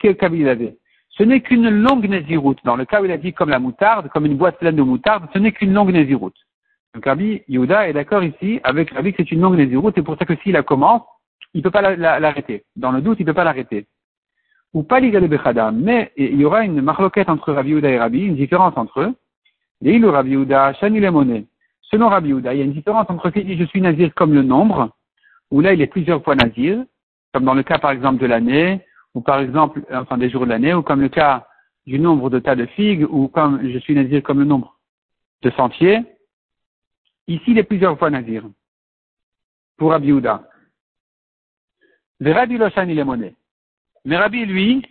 Ce 1.10 1.22
n'est 1.22 1.40
qu'une 1.40 1.70
longue 1.70 2.08
Nezirut. 2.08 2.56
Dans 2.64 2.76
le 2.76 2.84
cas 2.84 3.00
où 3.00 3.04
il 3.04 3.12
a 3.12 3.18
dit 3.18 3.32
comme 3.32 3.50
la 3.50 3.58
moutarde, 3.58 4.08
comme 4.08 4.26
une 4.26 4.36
boîte 4.36 4.58
pleine 4.58 4.76
de 4.76 4.82
moutarde, 4.82 5.28
ce 5.32 5.38
n'est 5.38 5.52
qu'une 5.52 5.72
longue 5.72 5.92
Nezirut. 5.92 6.34
Donc 6.94 7.04
Rabbi 7.04 7.42
Yehuda 7.48 7.88
est 7.88 7.92
d'accord 7.92 8.22
ici 8.22 8.60
avec 8.64 8.90
Rabbi 8.90 9.12
que 9.12 9.22
c'est 9.22 9.32
une 9.32 9.40
longue 9.40 9.56
Nezirut, 9.56 9.92
et 9.96 10.02
pour 10.02 10.16
ça 10.18 10.24
que 10.24 10.36
s'il 10.36 10.52
la 10.52 10.62
commence, 10.62 11.02
il 11.54 11.58
ne 11.58 11.62
peut 11.62 11.70
pas 11.70 11.96
l'arrêter. 11.96 12.64
Dans 12.76 12.92
le 12.92 13.00
doute, 13.00 13.18
il 13.20 13.22
ne 13.22 13.30
peut 13.30 13.34
pas 13.34 13.44
l'arrêter. 13.44 13.86
Ou 14.74 14.82
pas 14.82 15.00
Bechada, 15.00 15.70
mais 15.70 16.12
il 16.16 16.38
y 16.38 16.44
aura 16.44 16.64
une 16.64 16.82
marloquette 16.82 17.30
entre 17.30 17.52
Rabbi 17.52 17.70
Yehuda 17.70 17.88
et 17.90 17.98
Rabbi, 17.98 18.20
une 18.20 18.36
différence 18.36 18.76
entre 18.76 19.00
eux. 19.00 19.14
Et 19.82 19.98
le 19.98 20.10
Rabbi 20.10 20.30
Yehuda, 20.30 20.74
Shani 20.74 21.00
Lemone. 21.00 21.46
Selon 21.82 22.08
Rabbi 22.08 22.28
Yehuda, 22.28 22.54
il 22.54 22.58
y 22.58 22.62
a 22.62 22.64
une 22.64 22.74
différence 22.74 23.08
entre 23.08 23.30
qui 23.30 23.44
dit 23.44 23.56
je 23.56 23.64
suis 23.64 23.80
nazir 23.80 24.12
comme 24.14 24.34
le 24.34 24.42
nombre, 24.42 24.90
où 25.50 25.60
là 25.60 25.72
il 25.72 25.80
est 25.80 25.86
plusieurs 25.86 26.22
fois 26.22 26.34
nazir, 26.34 26.84
comme 27.32 27.44
dans 27.44 27.54
le 27.54 27.62
cas 27.62 27.78
par 27.78 27.92
exemple 27.92 28.20
de 28.20 28.26
l'année, 28.26 28.84
ou 29.14 29.22
par 29.22 29.40
exemple, 29.40 29.82
enfin 29.90 30.18
des 30.18 30.28
jours 30.28 30.44
de 30.44 30.50
l'année, 30.50 30.74
ou 30.74 30.82
comme 30.82 31.00
le 31.00 31.08
cas 31.08 31.46
du 31.86 31.98
nombre 31.98 32.28
de 32.28 32.38
tas 32.38 32.54
de 32.54 32.66
figues, 32.66 33.06
ou 33.08 33.28
comme 33.28 33.66
je 33.66 33.78
suis 33.78 33.94
nazir 33.94 34.22
comme 34.22 34.40
le 34.40 34.44
nombre 34.44 34.78
de 35.42 35.50
sentiers. 35.50 36.04
Ici, 37.26 37.44
il 37.48 37.58
est 37.58 37.64
plusieurs 37.64 37.98
fois 37.98 38.10
nazir. 38.10 38.44
Pour 39.76 39.90
Rabbi. 39.92 40.10
Le 42.20 42.32
Rabbi 42.32 42.58
Loshan, 42.58 42.88
il 42.88 42.98
est 42.98 43.04
monnaie. 43.04 43.34
Mais 44.08 44.16
Rabbi, 44.16 44.46
lui, 44.46 44.82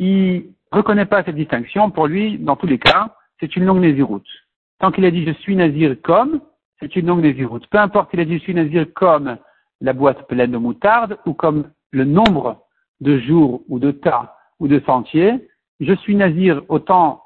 il 0.00 0.46
reconnaît 0.72 1.06
pas 1.06 1.22
cette 1.22 1.36
distinction. 1.36 1.88
Pour 1.92 2.08
lui, 2.08 2.36
dans 2.36 2.56
tous 2.56 2.66
les 2.66 2.80
cas, 2.80 3.14
c'est 3.38 3.54
une 3.54 3.64
longue 3.64 3.80
naziroute. 3.80 4.26
Tant 4.80 4.90
qu'il 4.90 5.04
a 5.04 5.12
dit 5.12 5.24
je 5.24 5.30
suis 5.34 5.54
nazir 5.54 5.94
comme, 6.02 6.40
c'est 6.80 6.96
une 6.96 7.06
longue 7.06 7.22
naziroute. 7.22 7.68
Peu 7.68 7.78
importe 7.78 8.10
qu'il 8.10 8.18
a 8.18 8.24
dit 8.24 8.38
je 8.38 8.42
suis 8.42 8.54
nazir 8.54 8.86
comme 8.94 9.36
la 9.80 9.92
boîte 9.92 10.26
pleine 10.26 10.50
de 10.50 10.56
moutarde 10.56 11.16
ou 11.26 11.32
comme 11.32 11.70
le 11.92 12.04
nombre 12.04 12.60
de 13.00 13.20
jours 13.20 13.62
ou 13.68 13.78
de 13.78 13.92
tas 13.92 14.34
ou 14.58 14.66
de 14.66 14.80
sentiers, 14.80 15.48
je 15.78 15.92
suis 15.94 16.16
nazir 16.16 16.62
autant 16.68 17.22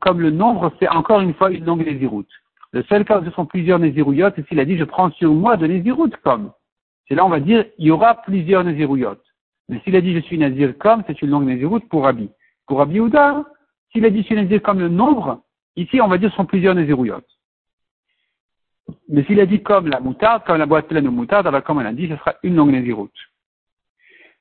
comme 0.00 0.20
le 0.20 0.32
nombre, 0.32 0.72
c'est 0.80 0.88
encore 0.88 1.20
une 1.20 1.34
fois 1.34 1.52
une 1.52 1.64
longue 1.64 1.86
nésiroute. 1.86 2.30
Le 2.72 2.82
seul 2.82 3.04
cas 3.04 3.20
où 3.20 3.24
ce 3.24 3.30
sont 3.30 3.46
plusieurs 3.46 3.78
nésirouillotes, 3.78 4.34
c'est 4.34 4.48
s'il 4.48 4.58
a 4.58 4.64
dit 4.64 4.76
je 4.78 4.82
prends 4.82 5.12
sur 5.12 5.32
moi 5.32 5.56
de 5.56 5.68
nésiroute 5.68 6.16
comme. 6.24 6.50
C'est 7.06 7.14
là 7.14 7.24
on 7.24 7.28
va 7.28 7.38
dire 7.38 7.64
il 7.78 7.86
y 7.86 7.92
aura 7.92 8.20
plusieurs 8.22 8.64
nésirouillotes. 8.64 9.22
Mais 9.68 9.80
s'il 9.80 9.96
a 9.96 10.00
dit 10.00 10.14
je 10.14 10.20
suis 10.20 10.38
nazir 10.38 10.76
comme, 10.78 11.02
c'est 11.06 11.22
une 11.22 11.30
longue 11.30 11.46
nésiroute 11.46 11.88
pour 11.88 12.04
Rabbi. 12.04 12.28
Pour 12.66 12.78
Rabbi 12.78 13.00
Houda, 13.00 13.44
s'il 13.92 14.04
a 14.04 14.10
dit 14.10 14.20
je 14.20 14.26
suis 14.26 14.34
nazir 14.34 14.62
comme 14.62 14.80
le 14.80 14.88
nombre, 14.88 15.42
ici 15.76 16.00
on 16.00 16.08
va 16.08 16.18
dire 16.18 16.30
ce 16.30 16.36
sont 16.36 16.46
plusieurs 16.46 16.74
nésirouillotes. 16.74 17.28
Mais 19.08 19.24
s'il 19.24 19.40
a 19.40 19.46
dit 19.46 19.62
comme 19.62 19.88
la 19.88 20.00
moutarde, 20.00 20.44
comme 20.44 20.58
la 20.58 20.66
boîte 20.66 20.88
pleine 20.88 21.04
de 21.04 21.08
moutarde, 21.08 21.46
alors 21.46 21.62
comme 21.62 21.78
on 21.78 21.84
a 21.84 21.92
dit, 21.92 22.08
ce 22.08 22.16
sera 22.16 22.34
une 22.42 22.56
longue 22.56 22.72
naziroute. 22.72 23.16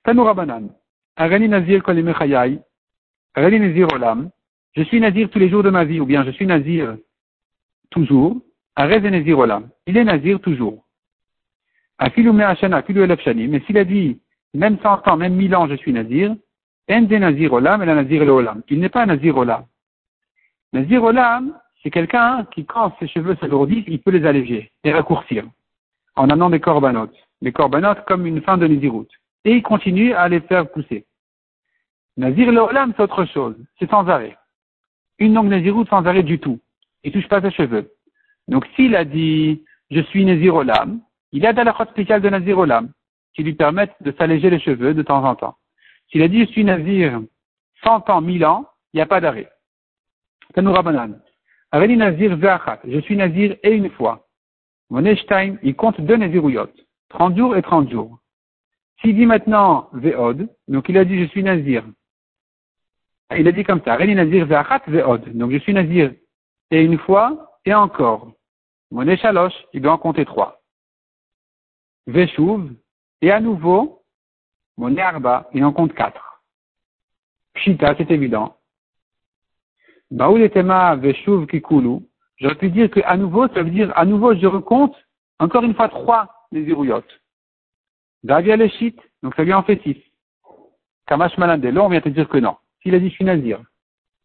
Tanoura 0.04 0.34
banan. 0.34 0.70
Arani 1.16 1.48
nazir 1.48 1.82
kolimechayai. 1.84 2.60
Arani 3.36 3.60
nazir 3.60 3.88
olam. 3.94 4.30
Je 4.76 4.84
suis 4.84 5.00
nazir 5.00 5.30
tous 5.30 5.40
les 5.40 5.50
jours 5.50 5.64
de 5.64 5.70
ma 5.70 5.86
vie, 5.86 6.00
ou 6.00 6.06
bien 6.06 6.24
je 6.26 6.32
suis 6.32 6.46
nazir 6.46 6.98
toujours. 7.92 8.42
Arez 8.76 9.02
nazir 9.02 9.38
olam. 9.38 9.70
Il 9.86 9.98
est 9.98 10.04
nazir 10.04 10.40
toujours. 10.40 10.84
Afilu 11.98 12.32
me'ashana, 12.32 12.78
afilu 12.78 13.04
elef. 13.04 13.26
Mais 13.26 13.60
s'il 13.62 13.78
a 13.78 13.86
dit, 13.86 14.20
même 14.54 14.78
100 14.82 15.08
ans, 15.08 15.18
même 15.18 15.36
1000 15.36 15.56
ans, 15.56 15.68
je 15.68 15.76
suis 15.76 15.92
nazir, 15.92 16.36
en 16.90 17.02
de 17.02 17.18
nazir 17.18 17.54
olam, 17.54 17.82
et 17.82 17.86
la 17.86 17.96
nazir 17.96 18.22
olam. 18.22 18.62
Il 18.70 18.80
n'est 18.80 18.90
pas 18.90 19.06
nazir 19.06 19.38
olam. 19.38 19.66
Nazir 20.74 21.04
olam, 21.04 21.58
c'est 21.82 21.92
quelqu'un 21.92 22.46
qui, 22.54 22.66
quand 22.66 22.96
ses 23.00 23.08
cheveux 23.08 23.36
s'alourdissent, 23.40 23.86
il 23.88 24.02
peut 24.02 24.12
les 24.12 24.26
alléger 24.26 24.72
et 24.84 24.92
raccourcir 24.92 25.46
en 26.16 26.30
amenant 26.30 26.50
des 26.50 26.60
corbanotes. 26.60 27.16
Les 27.42 27.52
corbanotes 27.52 28.06
comme 28.06 28.26
une 28.26 28.42
fin 28.42 28.58
de 28.58 28.68
Nézirut. 28.68 29.08
Et 29.46 29.56
il 29.56 29.64
continue 29.64 30.14
à 30.14 30.30
les 30.30 30.40
faire 30.42 30.70
pousser. 30.70 31.06
Nazir 32.16 32.52
l'olam, 32.52 32.94
c'est 32.96 33.04
autre 33.04 33.26
chose. 33.26 33.56
C'est 33.80 33.90
sans 33.90 34.08
arrêt. 34.08 34.38
Une 35.20 35.34
longue 35.34 35.50
Nézirut 35.50 35.86
sans 35.88 36.06
arrêt 36.06 36.24
du 36.24 36.40
tout. 36.40 36.60
Il 37.04 37.12
touche 37.12 37.28
pas 37.28 37.42
ses 37.42 37.52
cheveux. 37.52 37.92
Donc 38.48 38.66
s'il 38.76 38.96
a 38.96 39.04
dit 39.04 39.64
je 39.90 40.02
suis 40.02 40.26
Nazir 40.26 40.56
olam, 40.56 41.02
il 41.32 41.46
a 41.46 41.54
de 41.54 41.62
la 41.62 41.76
spéciale 41.92 42.22
de 42.22 42.30
Nazir 42.30 42.58
olam 42.58 42.92
qui 43.34 43.44
lui 43.44 43.54
permettent 43.54 43.96
de 44.02 44.12
s'alléger 44.12 44.50
les 44.50 44.60
cheveux 44.60 44.94
de 44.94 45.02
temps 45.02 45.24
en 45.24 45.36
temps. 45.36 45.58
S'il 46.10 46.22
a 46.22 46.28
dit 46.28 46.46
je 46.46 46.52
suis 46.52 46.64
Nazir 46.64 47.22
100 47.84 48.10
ans, 48.10 48.22
1000 48.22 48.46
ans, 48.46 48.68
il 48.94 48.98
n'y 48.98 49.02
a 49.02 49.06
pas 49.06 49.20
d'arrêt. 49.20 49.50
Tanoura 50.54 50.84
banane. 50.84 51.22
Aveli 51.72 51.98
Nazir 51.98 52.36
Ve'achat. 52.38 52.80
Je 52.88 53.00
suis 53.00 53.16
Nazir 53.16 53.56
et 53.64 53.72
une 53.72 53.90
fois. 53.90 54.28
Mon 54.90 55.04
il 55.04 55.76
compte 55.76 56.00
deux 56.00 56.18
Nazirouyot. 56.18 56.70
30 57.10 57.38
jours 57.38 57.58
et 57.58 57.62
30 57.62 57.90
jours. 57.90 58.20
S'il 59.02 59.16
dit 59.16 59.26
maintenant 59.26 59.90
Ve'od, 59.94 60.48
donc 60.68 60.88
il 60.90 60.98
a 60.98 61.06
dit 61.06 61.20
je 61.20 61.30
suis 61.30 61.44
Nazir. 61.44 61.84
Il 63.36 63.48
a 63.48 63.52
dit 63.52 63.64
comme 63.64 63.82
ça. 63.84 63.94
Aveli 63.94 64.14
Nazir 64.14 64.46
Ve'achat 64.46 64.84
Ve'od. 64.88 65.36
Donc 65.36 65.52
je 65.52 65.58
suis 65.58 65.74
Nazir 65.74 66.14
et 66.70 66.84
une 66.84 67.00
fois 67.00 67.60
et 67.66 67.74
encore. 67.74 68.34
Mon 68.92 69.16
Shalosh, 69.16 69.54
il 69.74 69.82
doit 69.82 69.94
en 69.94 69.98
compter 69.98 70.26
trois. 70.26 70.62
Ve'shuv, 72.06 72.76
et 73.24 73.32
à 73.32 73.40
nouveau, 73.40 74.04
mon 74.76 74.98
Arba, 74.98 75.50
il 75.54 75.64
en 75.64 75.72
compte 75.72 75.94
quatre. 75.94 76.44
Pshita, 77.54 77.96
c'est 77.98 78.12
évident. 78.12 78.58
Veshuv 80.12 81.48
Kikulu. 81.48 82.02
J'aurais 82.36 82.56
pu 82.56 82.70
dire 82.70 82.92
qu'à 82.92 83.16
nouveau, 83.16 83.48
ça 83.48 83.64
veut 83.64 83.70
dire 83.70 83.94
à 83.96 84.04
nouveau, 84.04 84.36
je 84.36 84.46
recompte 84.46 84.98
encore 85.40 85.64
une 85.64 85.74
fois 85.74 85.88
trois 85.88 86.48
les 86.52 86.64
irouyotes. 86.64 87.22
Davia 88.24 88.58
Leshit, 88.58 89.00
donc 89.22 89.36
ça 89.36 89.46
lui 89.46 89.54
en 89.54 89.64
fait 89.64 89.82
six. 89.84 90.04
Kamash 91.08 91.38
Malandelo, 91.38 91.84
on 91.84 91.90
vient 91.90 92.02
te 92.02 92.10
dire 92.10 92.28
que 92.28 92.40
non. 92.40 92.58
S'il 92.82 92.94
a 92.94 93.00
dit 93.00 93.10
je 93.10 93.16
suis 93.16 93.24
nazir, 93.24 93.64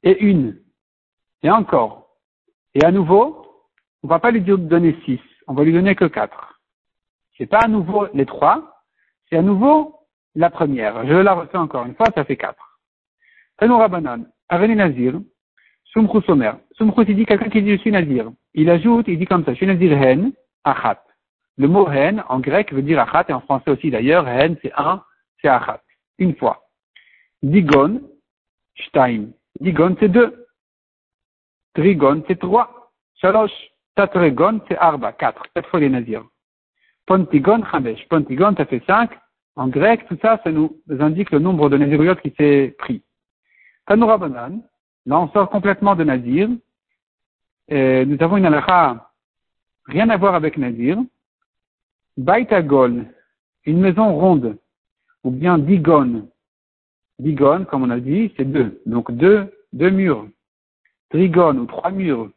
et 0.03 0.19
une, 0.25 0.61
et 1.45 1.51
encore, 1.53 2.17
et 2.75 2.83
à 2.85 2.91
nouveau, 2.91 3.47
on 4.03 4.09
va 4.09 4.19
pas 4.19 4.33
lui 4.33 4.41
donner 4.41 4.97
six, 5.05 5.21
on 5.47 5.55
va 5.55 5.63
lui 5.63 5.73
donner 5.73 5.95
que 5.95 6.07
quatre. 6.07 6.61
C'est 7.37 7.47
pas 7.47 7.61
à 7.61 7.69
nouveau 7.69 8.09
les 8.13 8.27
trois, 8.27 8.78
c'est 9.29 9.37
à 9.37 9.43
nouveau 9.43 9.95
la 10.35 10.51
première. 10.51 11.07
Je 11.07 11.15
la 11.15 11.35
refais 11.35 11.59
encore 11.59 11.87
une 11.87 11.95
fois, 11.95 12.07
ça 12.15 12.25
fait 12.25 12.37
quatre. 12.37 12.79
Tanoura 13.59 13.89
Banan, 13.89 14.25
Aveni 14.49 14.77
Nazir, 14.77 15.21
Sumchus 15.85 16.23
Somer. 16.23 16.53
Sumchus, 16.73 17.05
il 17.09 17.17
dit 17.17 17.27
quelqu'un 17.27 17.49
qui 17.49 17.63
dit 17.63 17.73
je 17.73 17.81
suis 17.81 17.91
Nazir. 17.91 18.31
Il 18.55 18.71
ajoute, 18.71 19.09
il 19.09 19.19
dit 19.19 19.27
comme 19.27 19.45
ça, 19.45 19.53
je 19.53 19.57
suis 19.57 19.67
Nazir 19.67 19.93
Hen, 19.93 20.33
Achat. 20.65 21.03
Le 21.57 21.67
mot 21.67 21.91
Hen, 21.91 22.23
en 22.29 22.41
grec, 22.41 22.73
veut 22.73 22.83
dire 22.83 23.01
Achat, 23.01 23.25
et 23.29 23.33
en 23.33 23.41
français 23.41 23.71
aussi 23.71 23.91
d'ailleurs, 23.91 24.29
Hen, 24.29 24.57
c'est 24.63 24.73
un, 24.77 25.03
c'est 25.41 25.49
Achat. 25.49 25.83
Une 26.19 26.35
fois. 26.37 26.69
Digon, 27.43 28.01
Stein. 28.87 29.31
Digon, 29.61 29.97
c'est 29.99 30.09
deux. 30.09 30.47
Trigon, 31.75 32.25
c'est 32.27 32.39
trois. 32.39 32.93
Shalosh. 33.17 33.53
Tatregon, 33.95 34.61
c'est 34.69 34.79
Arba, 34.79 35.13
quatre. 35.13 35.43
Quatre 35.55 35.69
fois 35.69 35.81
les 35.81 35.89
nazirs. 35.89 36.25
Pontigon, 37.09 37.65
Chamesh. 37.73 38.07
Pontigon, 38.09 38.55
ça 38.55 38.67
fait 38.67 38.83
cinq. 38.87 39.11
En 39.57 39.69
grec, 39.69 40.07
tout 40.09 40.19
ça, 40.21 40.39
ça 40.45 40.53
nous 40.53 40.79
indique 41.01 41.31
le 41.31 41.39
nombre 41.39 41.71
de 41.71 41.79
naziriotes 41.79 42.21
qui 42.21 42.35
s'est 42.37 42.77
pris. 42.79 43.03
Tanura 43.87 44.19
Banan, 44.19 44.61
là 45.07 45.19
on 45.19 45.29
sort 45.31 45.49
complètement 45.49 45.97
de 45.97 46.05
nazir. 46.05 46.51
Nous 47.71 48.17
avons 48.21 48.37
une 48.37 48.45
halakha 48.45 49.11
rien 49.87 50.11
à 50.11 50.19
voir 50.19 50.35
avec 50.35 50.59
nazir. 50.59 50.99
Baitagol, 52.19 53.07
une 53.65 53.81
maison 53.81 54.15
ronde, 54.15 54.59
ou 55.25 55.31
bien 55.31 55.57
digon. 55.57 56.29
Digon, 57.19 57.65
comme 57.65 57.85
on 57.85 57.91
a 57.91 58.01
dit, 58.01 58.35
c'est 58.37 58.45
deux. 58.45 58.83
Donc 58.85 59.11
deux, 59.13 59.51
deux 59.73 59.91
murs. 59.91 60.29
Trigon 61.09 61.57
ou 61.57 61.65
trois 61.65 61.91
murs. 61.91 62.31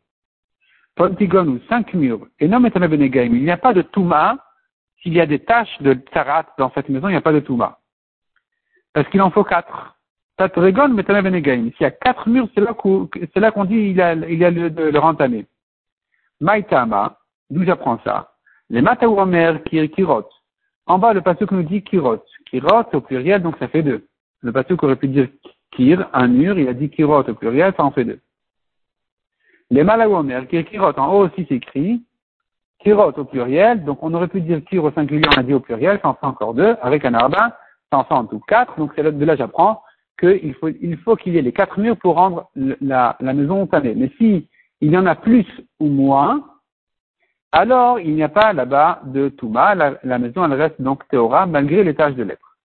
Pontigon 0.95 1.47
ou 1.47 1.59
cinq 1.67 1.93
murs. 1.93 2.25
Et 2.39 2.47
non, 2.47 2.63
Il 2.63 3.43
n'y 3.43 3.51
a 3.51 3.57
pas 3.57 3.73
de 3.73 3.81
Touma. 3.81 4.37
S'il 5.01 5.13
y 5.13 5.21
a 5.21 5.25
des 5.25 5.39
taches 5.39 5.81
de 5.81 5.93
Tsarat 5.93 6.45
dans 6.57 6.71
cette 6.73 6.89
maison, 6.89 7.07
il 7.07 7.11
n'y 7.11 7.17
a 7.17 7.21
pas 7.21 7.33
de 7.33 7.39
Touma. 7.39 7.79
Parce 8.93 9.07
qu'il 9.09 9.21
en 9.21 9.31
faut 9.31 9.43
quatre. 9.43 9.97
Tatrigon, 10.37 10.89
S'il 10.89 11.81
y 11.81 11.85
a 11.85 11.91
quatre 11.91 12.27
murs, 12.29 12.47
c'est 12.53 12.61
là 12.61 13.51
qu'on 13.51 13.65
dit 13.65 13.75
il 13.75 13.95
y 13.95 14.01
a, 14.01 14.09
a 14.09 14.15
le, 14.15 14.69
de 14.69 14.83
le 14.83 14.99
rentamer. 14.99 15.45
Maïtama, 16.39 17.17
d'où 17.49 17.63
j'apprends 17.63 17.99
ça? 18.03 18.33
Les 18.69 18.81
Mataouamer, 18.81 19.59
Kirot. 19.65 20.27
En 20.87 20.97
bas, 20.97 21.13
le 21.13 21.21
que 21.21 21.53
nous 21.53 21.63
dit 21.63 21.83
Kirot. 21.83 22.23
Kirot 22.49 22.85
au 22.93 23.01
pluriel, 23.01 23.41
donc 23.41 23.57
ça 23.59 23.67
fait 23.67 23.83
deux. 23.83 24.07
Le 24.41 24.51
pasuk 24.51 24.81
aurait 24.83 24.95
pu 24.95 25.07
dire 25.07 25.27
Kir, 25.71 26.09
un 26.13 26.27
mur, 26.27 26.57
il 26.57 26.67
a 26.67 26.73
dit 26.73 26.89
Kirot 26.89 27.23
au 27.29 27.33
pluriel, 27.35 27.73
ça 27.77 27.83
en 27.83 27.91
fait 27.91 28.05
deux. 28.05 28.19
Les 29.69 29.83
Malawomer, 29.83 30.47
Kirot, 30.47 30.97
en 30.97 31.13
haut 31.13 31.27
aussi 31.27 31.45
s'écrit 31.45 32.03
Kirot 32.83 33.13
au 33.17 33.25
pluriel, 33.25 33.83
donc 33.83 34.01
on 34.01 34.13
aurait 34.13 34.27
pu 34.27 34.41
dire 34.41 34.63
Kir 34.65 34.83
au 34.83 34.91
singulier, 34.91 35.27
on 35.35 35.39
a 35.39 35.43
dit 35.43 35.53
au 35.53 35.59
pluriel, 35.59 35.99
ça 36.01 36.09
en 36.09 36.13
fait 36.15 36.25
encore 36.25 36.53
deux, 36.53 36.75
avec 36.81 37.05
un 37.05 37.13
arba, 37.13 37.57
ça 37.91 37.99
en 37.99 38.03
fait 38.03 38.13
en 38.13 38.25
tout 38.25 38.41
quatre, 38.47 38.77
donc 38.77 38.91
c'est 38.95 39.03
de 39.03 39.25
là 39.25 39.35
j'apprends 39.35 39.83
qu'il 40.19 40.53
faut 40.55 40.69
il 40.69 40.97
faut 40.97 41.15
qu'il 41.15 41.33
y 41.33 41.37
ait 41.37 41.41
les 41.41 41.51
quatre 41.51 41.79
murs 41.79 41.97
pour 41.97 42.15
rendre 42.15 42.49
la, 42.55 43.17
la 43.19 43.33
maison 43.33 43.67
tamée. 43.67 43.95
Mais 43.95 44.11
si 44.17 44.47
il 44.81 44.91
y 44.91 44.97
en 44.97 45.05
a 45.05 45.15
plus 45.15 45.45
ou 45.79 45.87
moins, 45.87 46.43
alors 47.51 47.99
il 47.99 48.15
n'y 48.15 48.23
a 48.23 48.29
pas 48.29 48.53
là-bas 48.53 49.01
de 49.05 49.29
Touma, 49.29 49.75
la, 49.75 49.95
la, 50.03 50.19
maison 50.19 50.45
elle 50.45 50.53
reste 50.53 50.81
donc 50.81 51.07
Théora 51.09 51.45
malgré 51.45 51.83
les 51.83 51.95
tâches 51.95 52.15
de 52.15 52.23
lettres. 52.23 52.57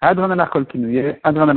Adran 0.00 0.34
kinuye, 0.66 1.14
adran. 1.22 1.54